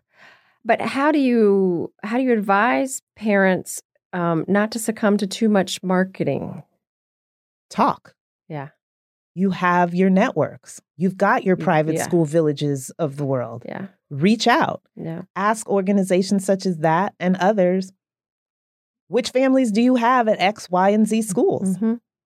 But 0.64 0.80
how 0.80 1.12
do 1.12 1.18
you 1.18 1.92
how 2.02 2.16
do 2.16 2.22
you 2.24 2.32
advise 2.32 3.02
parents 3.14 3.82
um, 4.12 4.44
not 4.48 4.72
to 4.72 4.78
succumb 4.78 5.16
to 5.18 5.26
too 5.26 5.48
much 5.48 5.82
marketing? 5.82 6.62
Talk. 7.68 8.14
Yeah. 8.48 8.70
You 9.34 9.50
have 9.50 9.94
your 9.94 10.10
networks. 10.10 10.80
You've 10.96 11.16
got 11.16 11.44
your 11.44 11.56
private 11.56 11.94
yeah. 11.94 12.02
school 12.02 12.24
villages 12.24 12.90
of 12.98 13.16
the 13.16 13.24
world. 13.24 13.62
Yeah, 13.66 13.86
Reach 14.10 14.48
out. 14.48 14.82
yeah, 14.96 15.22
Ask 15.36 15.68
organizations 15.68 16.44
such 16.44 16.66
as 16.66 16.78
that 16.78 17.14
and 17.20 17.36
others, 17.36 17.92
which 19.06 19.30
families 19.30 19.70
do 19.70 19.80
you 19.80 19.94
have 19.94 20.26
at 20.26 20.40
X, 20.40 20.68
Y, 20.68 20.90
and 20.90 21.06
Z 21.06 21.22
schools? 21.22 21.76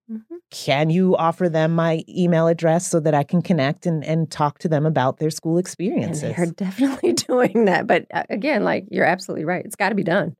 Hmm 0.09 0.17
can 0.51 0.89
you 0.89 1.17
offer 1.17 1.49
them 1.49 1.75
my 1.75 2.03
email 2.07 2.47
address 2.47 2.87
so 2.87 2.99
that 3.01 3.13
I 3.13 3.23
can 3.23 3.41
connect 3.41 3.85
and, 3.85 4.05
and 4.05 4.31
talk 4.31 4.59
to 4.59 4.69
them 4.69 4.85
about 4.85 5.17
their 5.17 5.29
school 5.31 5.57
and 5.57 5.59
experiences? 5.59 6.35
they're 6.35 6.45
definitely 6.55 7.13
doing 7.13 7.65
that. 7.65 7.87
But 7.87 8.05
uh, 8.13 8.23
again, 8.29 8.63
like 8.63 8.85
you're 8.89 9.05
absolutely 9.05 9.43
right. 9.43 9.65
It's 9.65 9.75
got 9.75 9.89
to 9.89 9.95
be 9.95 10.03
done. 10.03 10.35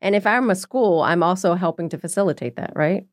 And 0.00 0.14
if 0.14 0.26
I'm 0.26 0.48
a 0.48 0.54
school, 0.54 1.02
I'm 1.02 1.22
also 1.22 1.54
helping 1.54 1.88
to 1.90 1.98
facilitate 1.98 2.56
that, 2.56 2.72
right? 2.76 3.04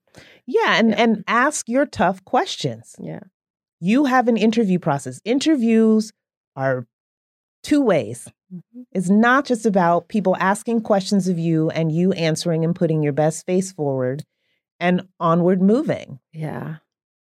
yeah, 0.46 0.78
and, 0.80 0.92
Yeah. 0.92 0.96
and 0.98 1.24
ask 1.28 1.68
your 1.68 1.86
tough 1.86 2.24
questions. 2.24 2.96
Yeah, 3.00 3.22
You 3.82 4.06
have 4.06 4.28
an 4.30 4.38
interview 4.38 4.80
process. 4.80 5.20
Interviews 5.26 6.14
are 6.56 6.86
two 7.64 7.82
ways. 7.82 8.30
It's 8.94 9.10
not 9.10 9.46
just 9.46 9.66
about 9.66 10.08
people 10.08 10.38
asking 10.40 10.82
questions 10.82 11.28
of 11.28 11.38
you 11.38 11.70
and 11.72 11.92
you 11.92 12.14
answering 12.14 12.64
and 12.64 12.76
putting 12.76 13.02
your 13.04 13.14
best 13.14 13.46
face 13.46 13.72
forward 13.74 14.24
and 14.80 15.08
onward 15.20 15.62
moving. 15.62 16.20
yeah, 16.34 16.78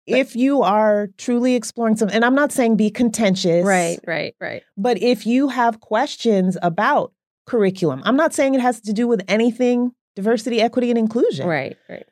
If 0.06 0.34
you 0.36 0.62
are 0.62 1.08
truly 1.18 1.54
exploring 1.54 1.96
some, 1.96 2.08
and 2.08 2.24
I'm 2.24 2.34
not 2.34 2.52
saying 2.52 2.76
be 2.76 2.90
contentious, 2.90 3.64
right, 3.64 3.98
right, 4.06 4.34
right. 4.40 4.62
But 4.76 5.02
if 5.02 5.26
you 5.26 5.48
have 5.48 5.80
questions 5.80 6.56
about 6.62 7.12
curriculum, 7.46 8.02
I'm 8.04 8.16
not 8.16 8.32
saying 8.34 8.54
it 8.54 8.60
has 8.60 8.80
to 8.82 8.92
do 8.92 9.06
with 9.06 9.22
anything 9.28 9.92
diversity, 10.14 10.60
equity, 10.60 10.90
and 10.90 10.98
inclusion. 10.98 11.46
Right, 11.46 11.76
right. 11.88 12.06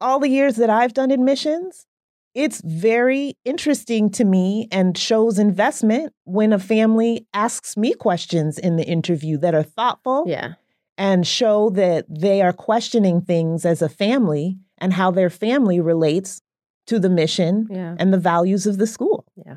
All 0.00 0.18
the 0.18 0.28
years 0.28 0.56
that 0.56 0.70
I've 0.70 0.94
done 0.94 1.10
admissions, 1.10 1.86
it's 2.34 2.62
very 2.62 3.36
interesting 3.44 4.08
to 4.12 4.24
me 4.24 4.68
and 4.70 4.96
shows 4.96 5.38
investment 5.38 6.12
when 6.24 6.52
a 6.52 6.58
family 6.58 7.26
asks 7.34 7.76
me 7.76 7.92
questions 7.92 8.58
in 8.58 8.76
the 8.76 8.84
interview 8.86 9.36
that 9.38 9.54
are 9.54 9.62
thoughtful 9.64 10.24
Yeah, 10.26 10.52
and 11.00 11.26
show 11.26 11.70
that 11.70 12.04
they 12.10 12.42
are 12.42 12.52
questioning 12.52 13.22
things 13.22 13.64
as 13.64 13.80
a 13.80 13.88
family 13.88 14.58
and 14.76 14.92
how 14.92 15.10
their 15.10 15.30
family 15.30 15.80
relates 15.80 16.42
to 16.86 16.98
the 16.98 17.08
mission 17.08 17.66
yeah, 17.70 17.96
and 17.98 18.12
the 18.12 18.18
values 18.18 18.66
of 18.66 18.76
the 18.76 18.86
school. 18.86 19.24
Yeah. 19.34 19.56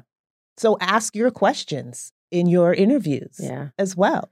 So 0.55 0.77
ask 0.79 1.15
your 1.15 1.31
questions 1.31 2.13
in 2.31 2.47
your 2.47 2.73
interviews 2.73 3.41
yeah. 3.41 3.69
as 3.77 3.93
well. 3.93 4.31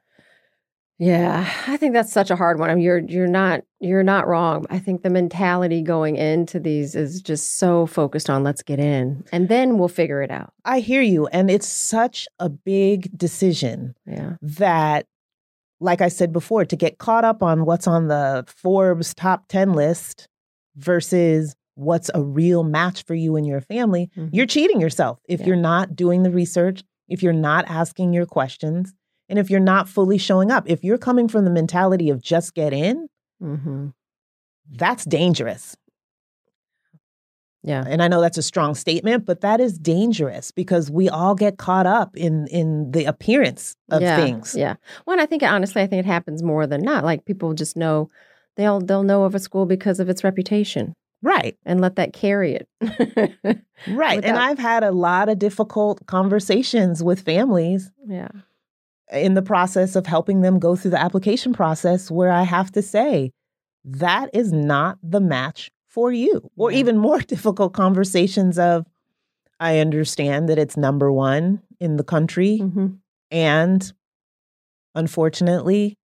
Yeah, 0.99 1.51
I 1.67 1.77
think 1.77 1.93
that's 1.93 2.13
such 2.13 2.29
a 2.29 2.35
hard 2.35 2.59
one. 2.59 2.69
I 2.69 2.75
mean, 2.75 2.83
you're 2.83 2.99
you're 2.99 3.25
not 3.25 3.61
you're 3.79 4.03
not 4.03 4.27
wrong. 4.27 4.67
I 4.69 4.77
think 4.77 5.01
the 5.01 5.09
mentality 5.09 5.81
going 5.81 6.15
into 6.15 6.59
these 6.59 6.93
is 6.95 7.21
just 7.21 7.57
so 7.57 7.87
focused 7.87 8.29
on 8.29 8.43
let's 8.43 8.61
get 8.61 8.79
in, 8.79 9.25
and 9.33 9.49
then 9.49 9.79
we'll 9.79 9.87
figure 9.87 10.21
it 10.21 10.29
out. 10.29 10.53
I 10.63 10.79
hear 10.79 11.01
you. 11.01 11.25
And 11.27 11.49
it's 11.49 11.67
such 11.67 12.27
a 12.37 12.49
big 12.49 13.17
decision 13.17 13.95
Yeah, 14.05 14.35
that, 14.43 15.07
like 15.81 15.99
I 15.99 16.07
said 16.07 16.31
before, 16.31 16.63
to 16.63 16.75
get 16.75 16.99
caught 16.99 17.25
up 17.25 17.41
on 17.43 17.65
what's 17.65 17.87
on 17.87 18.07
the 18.07 18.45
Forbes 18.47 19.13
top 19.13 19.47
10 19.49 19.73
list 19.73 20.27
versus 20.77 21.55
what's 21.75 22.09
a 22.13 22.21
real 22.23 22.63
match 22.63 23.03
for 23.03 23.15
you 23.15 23.35
and 23.35 23.45
your 23.47 23.59
family, 23.61 24.09
Mhm. 24.15 24.29
you're 24.31 24.45
cheating 24.45 24.79
yourself 24.79 25.19
if 25.27 25.39
Yeah. 25.41 25.47
you're 25.47 25.55
not 25.55 25.95
doing 25.95 26.23
the 26.23 26.31
research, 26.31 26.83
if 27.09 27.21
you're 27.23 27.33
not 27.33 27.65
asking 27.67 28.13
your 28.13 28.25
questions, 28.25 28.93
and 29.27 29.39
if 29.39 29.49
you're 29.49 29.59
not 29.59 29.89
fully 29.89 30.17
showing 30.17 30.51
up. 30.51 30.69
If 30.69 30.83
you're 30.83 30.97
coming 30.97 31.27
from 31.27 31.43
the 31.45 31.51
mentality 31.51 32.09
of 32.09 32.21
just 32.21 32.53
get 32.53 32.71
in, 32.73 33.07
hmm 33.39 33.87
that's 34.73 35.03
dangerous. 35.05 35.75
Yeah, 37.63 37.83
And 37.87 38.01
I 38.01 38.07
know 38.07 38.21
that's 38.21 38.39
a 38.39 38.43
strong 38.43 38.73
statement, 38.73 39.25
but 39.25 39.41
that 39.41 39.59
is 39.59 39.77
dangerous 39.77 40.49
because 40.51 40.89
we 40.89 41.09
all 41.09 41.35
get 41.35 41.57
caught 41.57 41.85
up 41.85 42.15
in 42.17 42.47
in 42.47 42.91
the 42.91 43.05
appearance 43.05 43.75
of 43.91 44.01
yeah, 44.01 44.15
things. 44.15 44.55
Yeah. 44.55 44.75
Well, 45.05 45.19
I 45.19 45.27
think 45.27 45.43
honestly, 45.43 45.81
I 45.83 45.87
think 45.87 45.99
it 45.99 46.07
happens 46.07 46.41
more 46.41 46.65
than 46.65 46.81
not. 46.81 47.03
Like 47.03 47.25
people 47.25 47.53
just 47.53 47.77
know 47.77 48.09
they'll 48.57 48.79
they'll 48.79 49.03
know 49.03 49.25
of 49.25 49.35
a 49.35 49.39
school 49.39 49.65
because 49.67 49.99
of 49.99 50.09
its 50.09 50.23
reputation 50.23 50.93
Right. 51.23 51.55
and 51.65 51.79
let 51.81 51.97
that 51.97 52.13
carry 52.13 52.55
it. 52.55 52.67
Right. 53.87 54.23
and 54.23 54.37
I've 54.37 54.59
had 54.59 54.83
a 54.83 54.91
lot 54.91 55.29
of 55.29 55.39
difficult 55.39 56.05
conversations 56.05 57.03
with 57.03 57.21
families 57.21 57.91
yeah, 58.07 58.29
in 59.11 59.33
the 59.33 59.41
process 59.41 59.95
of 59.95 60.05
helping 60.05 60.41
them 60.41 60.59
go 60.59 60.75
through 60.75 60.91
the 60.91 61.01
application 61.01 61.53
process 61.53 62.09
where 62.11 62.31
I 62.31 62.43
have 62.43 62.71
to 62.73 62.81
say 62.81 63.31
that 63.83 64.29
is 64.33 64.51
not 64.51 64.97
the 65.03 65.19
match 65.19 65.71
for 65.91 66.11
you. 66.11 66.49
Or 66.57 66.71
Yeah. 66.71 66.79
even 66.79 66.97
more 66.97 67.19
difficult 67.35 67.73
conversations 67.73 68.57
of 68.57 68.85
I 69.59 69.77
understand 69.79 70.49
that 70.49 70.57
it's 70.57 70.75
number 70.75 71.11
1 71.11 71.61
in 71.79 71.97
the 71.97 72.03
country 72.03 72.57
hmm 72.57 72.87
and 73.29 73.93
unfortunately 74.95 75.97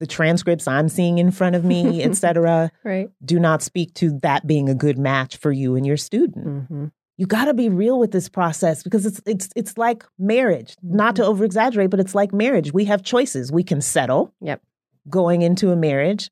the 0.00 0.06
transcripts 0.06 0.68
I'm 0.68 0.88
seeing 0.88 1.18
in 1.18 1.30
front 1.30 1.56
of 1.56 1.64
me, 1.64 2.02
etc 2.02 2.70
right. 2.84 3.08
do 3.24 3.38
not 3.40 3.62
speak 3.62 3.94
to 3.94 4.18
that 4.22 4.46
being 4.46 4.68
a 4.68 4.74
good 4.74 4.98
match 4.98 5.36
for 5.36 5.50
you 5.52 5.76
and 5.76 5.86
your 5.86 5.96
student. 5.96 6.66
hmm 6.68 6.86
You 7.16 7.26
got 7.26 7.44
to 7.46 7.54
be 7.54 7.68
real 7.68 7.98
with 7.98 8.10
this 8.12 8.28
process 8.28 8.82
because 8.82 9.06
it's 9.06 9.20
it's 9.26 9.48
it's 9.56 9.78
like 9.78 10.04
marriage. 10.18 10.76
Not 10.82 11.16
to 11.16 11.24
over 11.24 11.44
exaggerate, 11.44 11.90
but 11.90 12.00
it's 12.00 12.14
like 12.14 12.32
marriage. 12.32 12.72
We 12.72 12.84
have 12.86 13.02
choices. 13.02 13.50
We 13.52 13.62
can 13.64 13.80
settle. 13.80 14.34
Yep. 14.40 14.60
Going 15.08 15.42
into 15.42 15.70
a 15.70 15.76
marriage, 15.76 16.30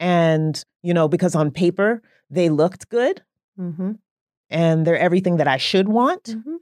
and 0.00 0.64
you 0.82 0.92
know 0.92 1.06
because 1.06 1.34
on 1.36 1.50
paper 1.52 2.02
they 2.30 2.48
looked 2.48 2.88
good 2.88 3.22
hmm 3.56 3.92
and 4.48 4.84
they're 4.84 4.98
everything 4.98 5.36
that 5.36 5.46
I 5.46 5.58
should 5.58 5.88
want. 5.88 6.34
hmm 6.42 6.56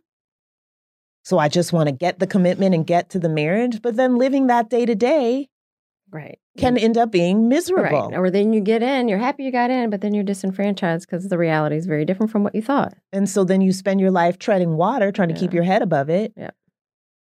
So 1.25 1.39
I 1.39 1.49
just 1.49 1.73
want 1.73 1.89
to 1.89 1.93
get 1.93 2.19
the 2.19 2.27
commitment 2.27 2.75
and 2.75 2.87
get 2.87 3.09
to 3.11 3.19
the 3.19 3.29
marriage. 3.31 3.81
But 3.81 3.97
then 3.97 4.17
living 4.17 4.49
that 4.49 4.69
day 4.69 4.85
to 4.85 4.95
day 4.95 5.49
Right. 6.11 6.39
can 6.57 6.79
end 6.79 6.97
up 6.97 7.11
being 7.11 7.49
miserable. 7.49 8.09
Right. 8.11 8.19
Or 8.19 8.31
then 8.31 8.53
you 8.55 8.61
get 8.63 8.83
in, 8.83 9.09
you're 9.09 9.19
happy 9.19 9.45
you 9.45 9.53
got 9.53 9.71
in, 9.71 9.91
but 9.91 10.01
then 10.01 10.15
you're 10.15 10.25
disenfranchised 10.25 11.07
because 11.07 11.29
the 11.29 11.37
reality 11.39 11.77
is 11.77 11.85
very 11.87 12.05
different 12.07 12.33
from 12.33 12.45
what 12.45 12.55
you 12.55 12.63
thought. 12.63 12.95
And 13.13 13.29
so 13.29 13.45
then 13.45 13.61
you 13.61 13.73
spend 13.73 14.01
your 14.01 14.11
life 14.11 14.39
treading 14.39 14.77
water, 14.77 15.13
trying 15.13 15.29
to 15.29 15.35
keep 15.35 15.53
your 15.53 15.65
head 15.65 15.83
above 15.83 16.09
it 16.09 16.33
Yeah. 16.37 16.51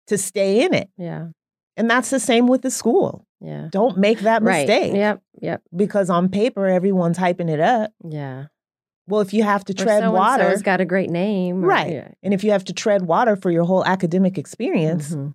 to 0.08 0.18
stay 0.18 0.64
in 0.64 0.74
it. 0.76 0.90
Yeah. 0.98 1.30
And 1.78 1.90
that's 1.90 2.10
the 2.10 2.20
same 2.20 2.48
with 2.48 2.64
the 2.64 2.72
school. 2.72 3.26
Yeah. 3.40 3.68
Don't 3.72 3.98
make 3.98 4.20
that 4.22 4.42
Right. 4.42 4.68
mistake. 4.68 4.94
Yep. 4.96 5.22
Yep. 5.42 5.62
Because 5.76 6.10
on 6.10 6.28
paper, 6.30 6.66
everyone's 6.66 7.18
hyping 7.20 7.50
it 7.50 7.60
up. 7.60 7.92
Yeah. 8.04 8.48
Well, 9.08 9.22
if 9.22 9.34
you 9.34 9.44
have 9.44 9.64
to 9.66 9.74
tread 9.74 10.10
water, 10.12 10.44
so-and-so's 10.44 10.64
got 10.64 10.82
a 10.82 10.86
great 10.86 11.10
name. 11.12 11.64
or- 11.64 11.68
Right. 11.68 11.94
Yeah. 11.94 12.08
and 12.24 12.34
if 12.34 12.44
you 12.44 12.52
have 12.52 12.66
to 12.66 12.74
tread 12.74 13.04
water 13.04 13.36
for 13.36 13.52
your 13.52 13.64
whole 13.64 13.86
academic 13.86 14.38
experience 14.38 15.12
Mhm. 15.16 15.34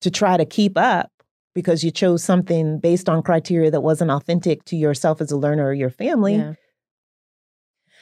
to 0.00 0.10
try 0.10 0.36
to 0.36 0.44
keep 0.46 0.76
up 0.76 1.10
because 1.54 1.84
you 1.84 1.90
chose 1.92 2.24
something 2.24 2.80
based 2.80 3.08
on 3.08 3.22
criteria 3.22 3.70
that 3.70 3.82
wasn't 3.82 4.10
authentic 4.10 4.64
to 4.64 4.76
yourself 4.76 5.20
as 5.20 5.30
a 5.30 5.36
learner 5.36 5.66
or 5.66 5.74
your 5.74 5.90
family, 5.90 6.36
Yeah. 6.36 6.54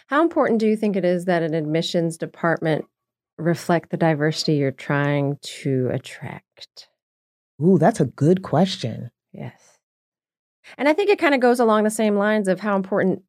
How 0.08 0.20
important 0.22 0.60
do 0.60 0.66
you 0.66 0.76
think 0.76 0.94
it 0.96 1.04
is 1.04 1.24
that 1.24 1.42
an 1.42 1.54
admissions 1.54 2.16
department 2.18 2.84
reflect 3.38 3.90
the 3.90 3.96
diversity 3.96 4.54
you're 4.54 4.70
trying 4.70 5.38
to 5.42 5.88
attract? 5.92 6.88
Ooh, 7.62 7.78
that's 7.78 8.00
a 8.00 8.06
good 8.06 8.42
question. 8.42 9.10
Yes. 9.32 9.78
And 10.78 10.88
I 10.88 10.92
think 10.92 11.10
it 11.10 11.18
kind 11.18 11.34
of 11.34 11.40
goes 11.40 11.60
along 11.60 11.84
the 11.84 11.90
same 11.90 12.16
lines 12.16 12.48
of 12.48 12.60
how 12.60 12.76
important 12.76 13.22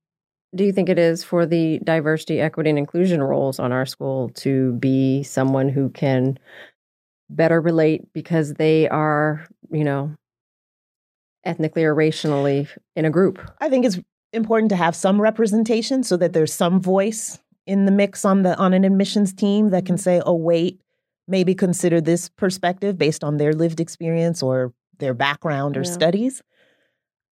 do 0.55 0.63
you 0.63 0.71
think 0.71 0.89
it 0.89 0.99
is 0.99 1.23
for 1.23 1.45
the 1.45 1.79
diversity, 1.83 2.39
equity, 2.39 2.69
and 2.69 2.79
inclusion 2.79 3.21
roles 3.21 3.59
on 3.59 3.71
our 3.71 3.85
school 3.85 4.29
to 4.35 4.73
be 4.73 5.23
someone 5.23 5.67
who 5.69 5.89
can 5.89 6.37
better 7.29 7.59
relate 7.59 8.01
because 8.13 8.53
they 8.55 8.87
are, 8.89 9.47
you 9.71 9.83
know, 9.83 10.15
ethnically 11.43 11.83
or 11.83 11.93
racially 11.93 12.67
in 12.95 13.05
a 13.05 13.09
group? 13.09 13.39
I 13.59 13.69
think 13.69 13.85
it's 13.85 13.99
important 14.31 14.69
to 14.69 14.75
have 14.75 14.95
some 14.95 15.21
representation 15.21 16.03
so 16.03 16.17
that 16.17 16.33
there's 16.33 16.53
some 16.53 16.81
voice 16.81 17.39
in 17.65 17.85
the 17.85 17.91
mix 17.91 18.25
on 18.25 18.43
the 18.43 18.57
on 18.57 18.73
an 18.73 18.83
admissions 18.83 19.33
team 19.33 19.69
that 19.69 19.85
can 19.85 19.97
say, 19.97 20.21
"Oh, 20.25 20.35
wait, 20.35 20.81
maybe 21.27 21.55
consider 21.55 22.01
this 22.01 22.29
perspective 22.29 22.97
based 22.97 23.23
on 23.23 23.37
their 23.37 23.53
lived 23.53 23.79
experience 23.79 24.43
or 24.43 24.73
their 24.99 25.13
background 25.13 25.77
or 25.77 25.83
yeah. 25.83 25.91
studies." 25.91 26.41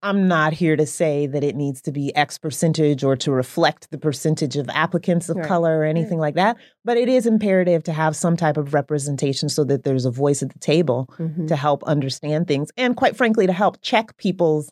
I'm 0.03 0.28
not 0.28 0.53
here 0.53 0.76
to 0.76 0.86
say 0.86 1.26
that 1.26 1.43
it 1.43 1.57
needs 1.57 1.82
to 1.82 1.93
be 1.93 2.14
X 2.14 2.39
percentage 2.39 3.03
or 3.03 3.16
to 3.16 3.32
reflect 3.32 3.91
the 3.91 3.99
percentage 3.99 4.57
of 4.57 4.68
applicants 4.68 5.28
of 5.28 5.36
right. 5.36 5.47
color 5.47 5.78
or 5.78 5.84
anything 5.84 6.18
right. 6.18 6.28
like 6.28 6.34
that. 6.36 6.57
But 6.84 6.99
it 6.99 7.09
is 7.09 7.26
imperative 7.26 7.82
to 7.84 7.93
have 7.93 8.14
some 8.14 8.36
type 8.36 8.57
of 8.57 8.74
representation 8.74 9.49
so 9.49 9.64
that 9.64 9.82
there's 9.82 10.05
a 10.05 10.11
voice 10.11 10.41
at 10.41 10.53
the 10.53 10.59
table 10.61 11.09
mm-hmm. 11.18 11.47
to 11.47 11.57
help 11.57 11.82
understand 11.82 12.47
things 12.47 12.70
and, 12.76 12.97
quite 12.97 13.16
frankly, 13.16 13.47
to 13.49 13.53
help 13.53 13.82
check 13.82 14.16
people's 14.18 14.70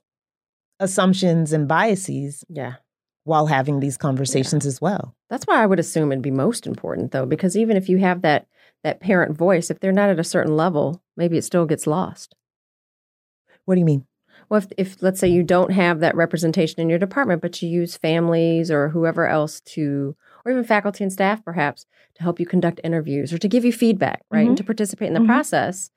assumptions 0.78 1.52
and 1.52 1.66
biases. 1.66 2.44
Yeah. 2.48 2.74
While 3.24 3.46
having 3.46 3.80
these 3.80 3.96
conversations 3.96 4.64
yeah. 4.64 4.68
as 4.68 4.80
well. 4.80 5.16
That's 5.28 5.44
why 5.48 5.60
I 5.60 5.66
would 5.66 5.80
assume 5.80 6.12
it'd 6.12 6.22
be 6.22 6.30
most 6.30 6.68
important, 6.68 7.10
though, 7.10 7.26
because 7.26 7.56
even 7.56 7.76
if 7.76 7.88
you 7.88 7.98
have 7.98 8.22
that 8.22 8.46
that 8.84 9.00
parent 9.00 9.36
voice, 9.36 9.70
if 9.70 9.80
they're 9.80 9.92
not 9.92 10.10
at 10.10 10.20
a 10.20 10.24
certain 10.24 10.56
level, 10.56 11.02
maybe 11.16 11.36
it 11.36 11.44
still 11.44 11.66
gets 11.66 11.86
lost. 11.86 12.34
What 13.64 13.74
do 13.74 13.80
you 13.80 13.84
mean? 13.84 14.06
well 14.48 14.58
if, 14.58 14.66
if 14.76 15.02
let's 15.02 15.20
say 15.20 15.28
you 15.28 15.42
don't 15.42 15.72
have 15.72 16.00
that 16.00 16.14
representation 16.14 16.80
in 16.80 16.88
your 16.88 16.98
department 16.98 17.42
but 17.42 17.60
you 17.62 17.68
use 17.68 17.96
families 17.96 18.70
or 18.70 18.88
whoever 18.88 19.26
else 19.26 19.60
to 19.60 20.16
or 20.44 20.52
even 20.52 20.64
faculty 20.64 21.04
and 21.04 21.12
staff 21.12 21.44
perhaps 21.44 21.86
to 22.14 22.22
help 22.22 22.40
you 22.40 22.46
conduct 22.46 22.80
interviews 22.84 23.32
or 23.32 23.38
to 23.38 23.48
give 23.48 23.64
you 23.64 23.72
feedback 23.72 24.22
right 24.30 24.40
mm-hmm. 24.40 24.48
and 24.48 24.56
to 24.56 24.64
participate 24.64 25.08
in 25.08 25.14
the 25.14 25.20
mm-hmm. 25.20 25.28
process 25.28 25.90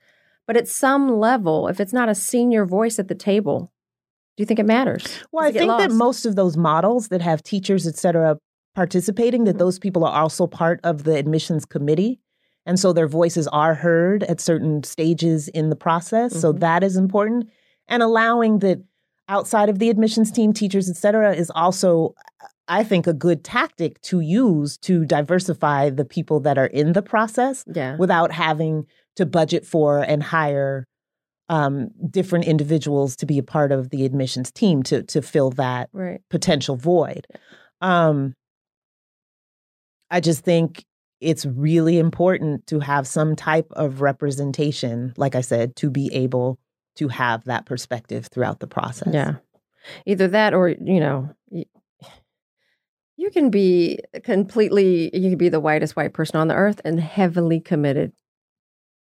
but 0.47 0.57
at 0.57 0.67
some 0.67 1.19
level 1.19 1.67
if 1.67 1.79
it's 1.79 1.93
not 1.93 2.09
a 2.09 2.15
senior 2.15 2.65
voice 2.65 2.99
at 2.99 3.07
the 3.07 3.15
table 3.15 3.71
do 4.37 4.41
you 4.41 4.45
think 4.45 4.59
it 4.59 4.65
matters 4.65 5.19
well 5.31 5.45
i 5.45 5.51
think 5.51 5.69
that 5.77 5.91
most 5.91 6.25
of 6.25 6.35
those 6.35 6.57
models 6.57 7.09
that 7.09 7.21
have 7.21 7.43
teachers 7.43 7.87
et 7.87 7.95
cetera 7.95 8.37
participating 8.75 9.43
that 9.43 9.51
mm-hmm. 9.51 9.59
those 9.59 9.79
people 9.79 10.05
are 10.05 10.21
also 10.21 10.47
part 10.47 10.79
of 10.83 11.03
the 11.03 11.15
admissions 11.15 11.65
committee 11.65 12.19
and 12.69 12.79
so 12.79 12.93
their 12.93 13.07
voices 13.07 13.47
are 13.47 13.73
heard 13.73 14.23
at 14.23 14.39
certain 14.39 14.83
stages 14.83 15.49
in 15.49 15.69
the 15.69 15.75
process 15.75 16.39
so 16.39 16.51
mm-hmm. 16.51 16.59
that 16.59 16.83
is 16.83 16.95
important 16.95 17.49
and 17.89 18.01
allowing 18.01 18.59
that 18.59 18.79
outside 19.29 19.69
of 19.69 19.79
the 19.79 19.89
admissions 19.89 20.31
team, 20.31 20.51
teachers, 20.51 20.89
et 20.89 20.97
cetera, 20.97 21.33
is 21.33 21.51
also, 21.51 22.15
I 22.67 22.83
think, 22.83 23.07
a 23.07 23.13
good 23.13 23.43
tactic 23.43 24.01
to 24.03 24.19
use 24.19 24.77
to 24.79 25.05
diversify 25.05 25.91
the 25.91 26.03
people 26.03 26.39
that 26.41 26.57
are 26.57 26.65
in 26.65 26.93
the 26.93 27.01
process 27.01 27.63
yeah. 27.67 27.95
without 27.97 28.31
having 28.31 28.85
to 29.15 29.25
budget 29.25 29.65
for 29.65 29.99
and 29.99 30.21
hire 30.21 30.85
um, 31.47 31.89
different 32.09 32.45
individuals 32.45 33.15
to 33.17 33.25
be 33.25 33.37
a 33.37 33.43
part 33.43 33.71
of 33.71 33.89
the 33.89 34.05
admissions 34.05 34.51
team 34.51 34.83
to 34.83 35.01
to 35.03 35.21
fill 35.21 35.49
that 35.51 35.89
right. 35.93 36.21
potential 36.29 36.75
void. 36.75 37.25
Um, 37.81 38.35
I 40.11 40.19
just 40.19 40.43
think 40.43 40.83
it's 41.21 41.45
really 41.45 41.97
important 41.97 42.65
to 42.67 42.79
have 42.79 43.07
some 43.07 43.35
type 43.35 43.67
of 43.71 44.01
representation, 44.01 45.13
like 45.17 45.35
I 45.35 45.41
said, 45.41 45.75
to 45.77 45.89
be 45.89 46.09
able 46.13 46.59
to 46.95 47.07
have 47.07 47.43
that 47.45 47.65
perspective 47.65 48.27
throughout 48.27 48.59
the 48.59 48.67
process. 48.67 49.13
Yeah. 49.13 49.35
Either 50.05 50.27
that 50.29 50.53
or, 50.53 50.69
you 50.69 50.99
know, 50.99 51.29
you 51.49 53.31
can 53.31 53.49
be 53.49 53.99
completely, 54.23 55.15
you 55.15 55.29
can 55.29 55.37
be 55.37 55.49
the 55.49 55.59
whitest 55.59 55.95
white 55.95 56.13
person 56.13 56.37
on 56.37 56.47
the 56.47 56.55
earth 56.55 56.79
and 56.85 56.99
heavily 56.99 57.59
committed, 57.59 58.13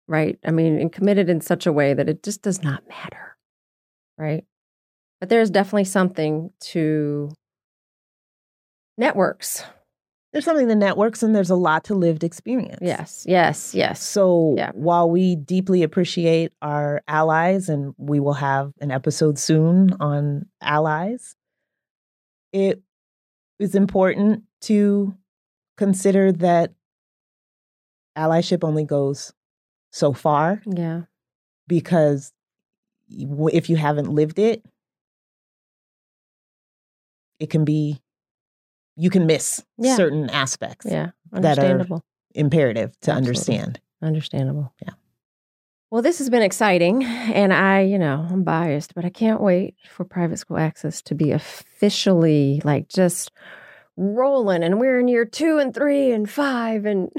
right? 0.08 0.38
I 0.45 0.51
mean, 0.51 0.80
and 0.80 0.91
committed 0.91 1.30
in 1.30 1.41
such 1.41 1.66
a 1.66 1.74
way 1.74 1.93
that 1.93 2.10
it 2.10 2.24
just 2.24 2.41
does 2.41 2.62
not 2.62 2.88
matter, 2.88 3.36
right? 4.18 4.45
But 5.20 5.30
there's 5.30 5.49
definitely 5.49 5.86
something 5.86 6.51
to 6.62 7.32
networks 8.97 9.64
there's 10.36 10.43
something 10.43 10.67
to 10.67 10.75
networks 10.75 11.23
and 11.23 11.33
there's 11.33 11.49
a 11.49 11.55
lot 11.55 11.86
to 11.86 11.95
lived 11.95 12.21
experience. 12.21 12.79
Yes, 12.81 13.23
yes, 13.25 13.73
yes. 13.73 14.03
So 14.03 14.55
yeah. 14.57 14.71
while 14.73 15.09
we 15.09 15.38
deeply 15.38 15.81
appreciate 15.81 16.51
our 16.61 17.01
allies 17.07 17.69
and 17.69 17.93
we 17.97 18.19
will 18.19 18.33
have 18.33 18.73
an 18.81 18.91
episode 18.91 19.39
soon 19.39 19.93
on 20.01 20.45
allies, 20.61 21.38
it 22.51 22.81
is 23.59 23.75
important 23.75 24.43
to 24.63 25.15
consider 25.77 26.33
that 26.33 26.73
allyship 28.17 28.65
only 28.65 28.83
goes 28.83 29.31
so 29.93 30.11
far. 30.11 30.61
Yeah. 30.65 31.03
Because 31.65 32.33
if 33.07 33.69
you 33.69 33.77
haven't 33.77 34.09
lived 34.09 34.38
it, 34.38 34.65
it 37.39 37.49
can 37.49 37.63
be 37.63 38.01
you 38.96 39.10
can 39.10 39.26
miss 39.26 39.64
yeah. 39.78 39.96
certain 39.96 40.30
aspects 40.30 40.86
yeah. 40.89 41.12
that 41.32 41.60
are 41.60 41.86
imperative 42.34 42.91
to 43.02 43.12
Absolutely. 43.12 43.28
understand. 43.28 43.80
Understandable. 44.02 44.74
Yeah. 44.82 44.93
Well, 45.91 46.02
this 46.02 46.18
has 46.18 46.30
been 46.30 46.41
exciting. 46.41 47.04
And 47.04 47.54
I, 47.54 47.82
you 47.82 47.98
know, 47.98 48.28
I'm 48.30 48.43
biased, 48.43 48.96
but 48.96 49.06
I 49.06 49.10
can't 49.10 49.41
wait 49.41 49.76
for 49.89 50.04
Private 50.04 50.38
School 50.38 50.58
Axis 50.58 51.02
to 51.04 51.16
be 51.16 51.32
officially 51.32 52.62
like 52.64 52.89
just 52.89 53.32
rolling. 53.96 54.64
And 54.64 54.80
we're 54.80 55.00
in 55.00 55.08
year 55.08 55.26
two 55.26 55.58
and 55.58 55.74
three 55.74 56.12
and 56.12 56.30
five. 56.30 56.86
And 56.86 57.12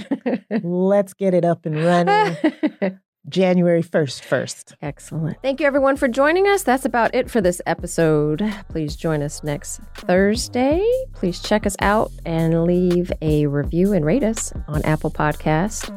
let's 0.63 1.15
get 1.15 1.33
it 1.33 1.45
up 1.45 1.65
and 1.65 1.83
running. 1.83 2.37
January 3.29 3.83
1st, 3.83 4.23
first. 4.23 4.77
Excellent. 4.83 5.41
Thank 5.43 5.61
you, 5.61 5.67
everyone, 5.67 5.97
for 5.97 6.09
joining 6.09 6.47
us. 6.47 6.63
That's 6.63 6.85
about 6.85 7.15
it 7.15 7.31
for 7.31 7.41
this 7.41 7.61
episode. 7.67 8.43
Please 8.69 8.97
join 8.97 9.23
us 9.23 9.43
next 9.43 9.81
Thursday. 9.95 10.89
Please 11.13 11.41
check 11.41 11.67
us 11.67 11.77
out 11.81 12.13
and 12.25 12.65
leave 12.65 13.13
a 13.23 13.47
review 13.47 13.93
and 13.93 14.05
rate 14.05 14.23
us 14.23 14.53
on 14.69 14.83
Apple 14.83 15.11
Podcast. 15.11 15.93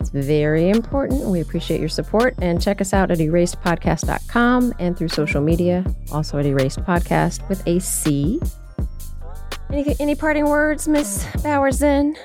It's 0.00 0.10
very 0.10 0.70
important. 0.70 1.26
We 1.26 1.40
appreciate 1.40 1.80
your 1.80 1.88
support. 1.88 2.34
And 2.40 2.62
check 2.62 2.80
us 2.80 2.92
out 2.92 3.10
at 3.10 3.18
erasedpodcast.com 3.18 4.74
and 4.78 4.96
through 4.96 5.08
social 5.08 5.42
media, 5.42 5.84
also 6.12 6.38
at 6.38 6.46
Erased 6.46 6.80
Podcast 6.80 7.46
with 7.48 7.66
a 7.66 7.80
C. 7.80 8.40
Any, 9.70 9.94
any 10.00 10.14
parting 10.14 10.46
words, 10.46 10.88
Miss 10.88 11.26
Bowerson? 11.42 12.16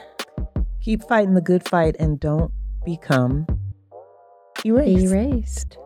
Keep 0.82 1.04
fighting 1.04 1.34
the 1.34 1.42
good 1.42 1.68
fight 1.68 1.96
and 2.00 2.20
don't 2.20 2.52
become 2.86 3.46
erased. 4.64 5.04
Erased. 5.04 5.78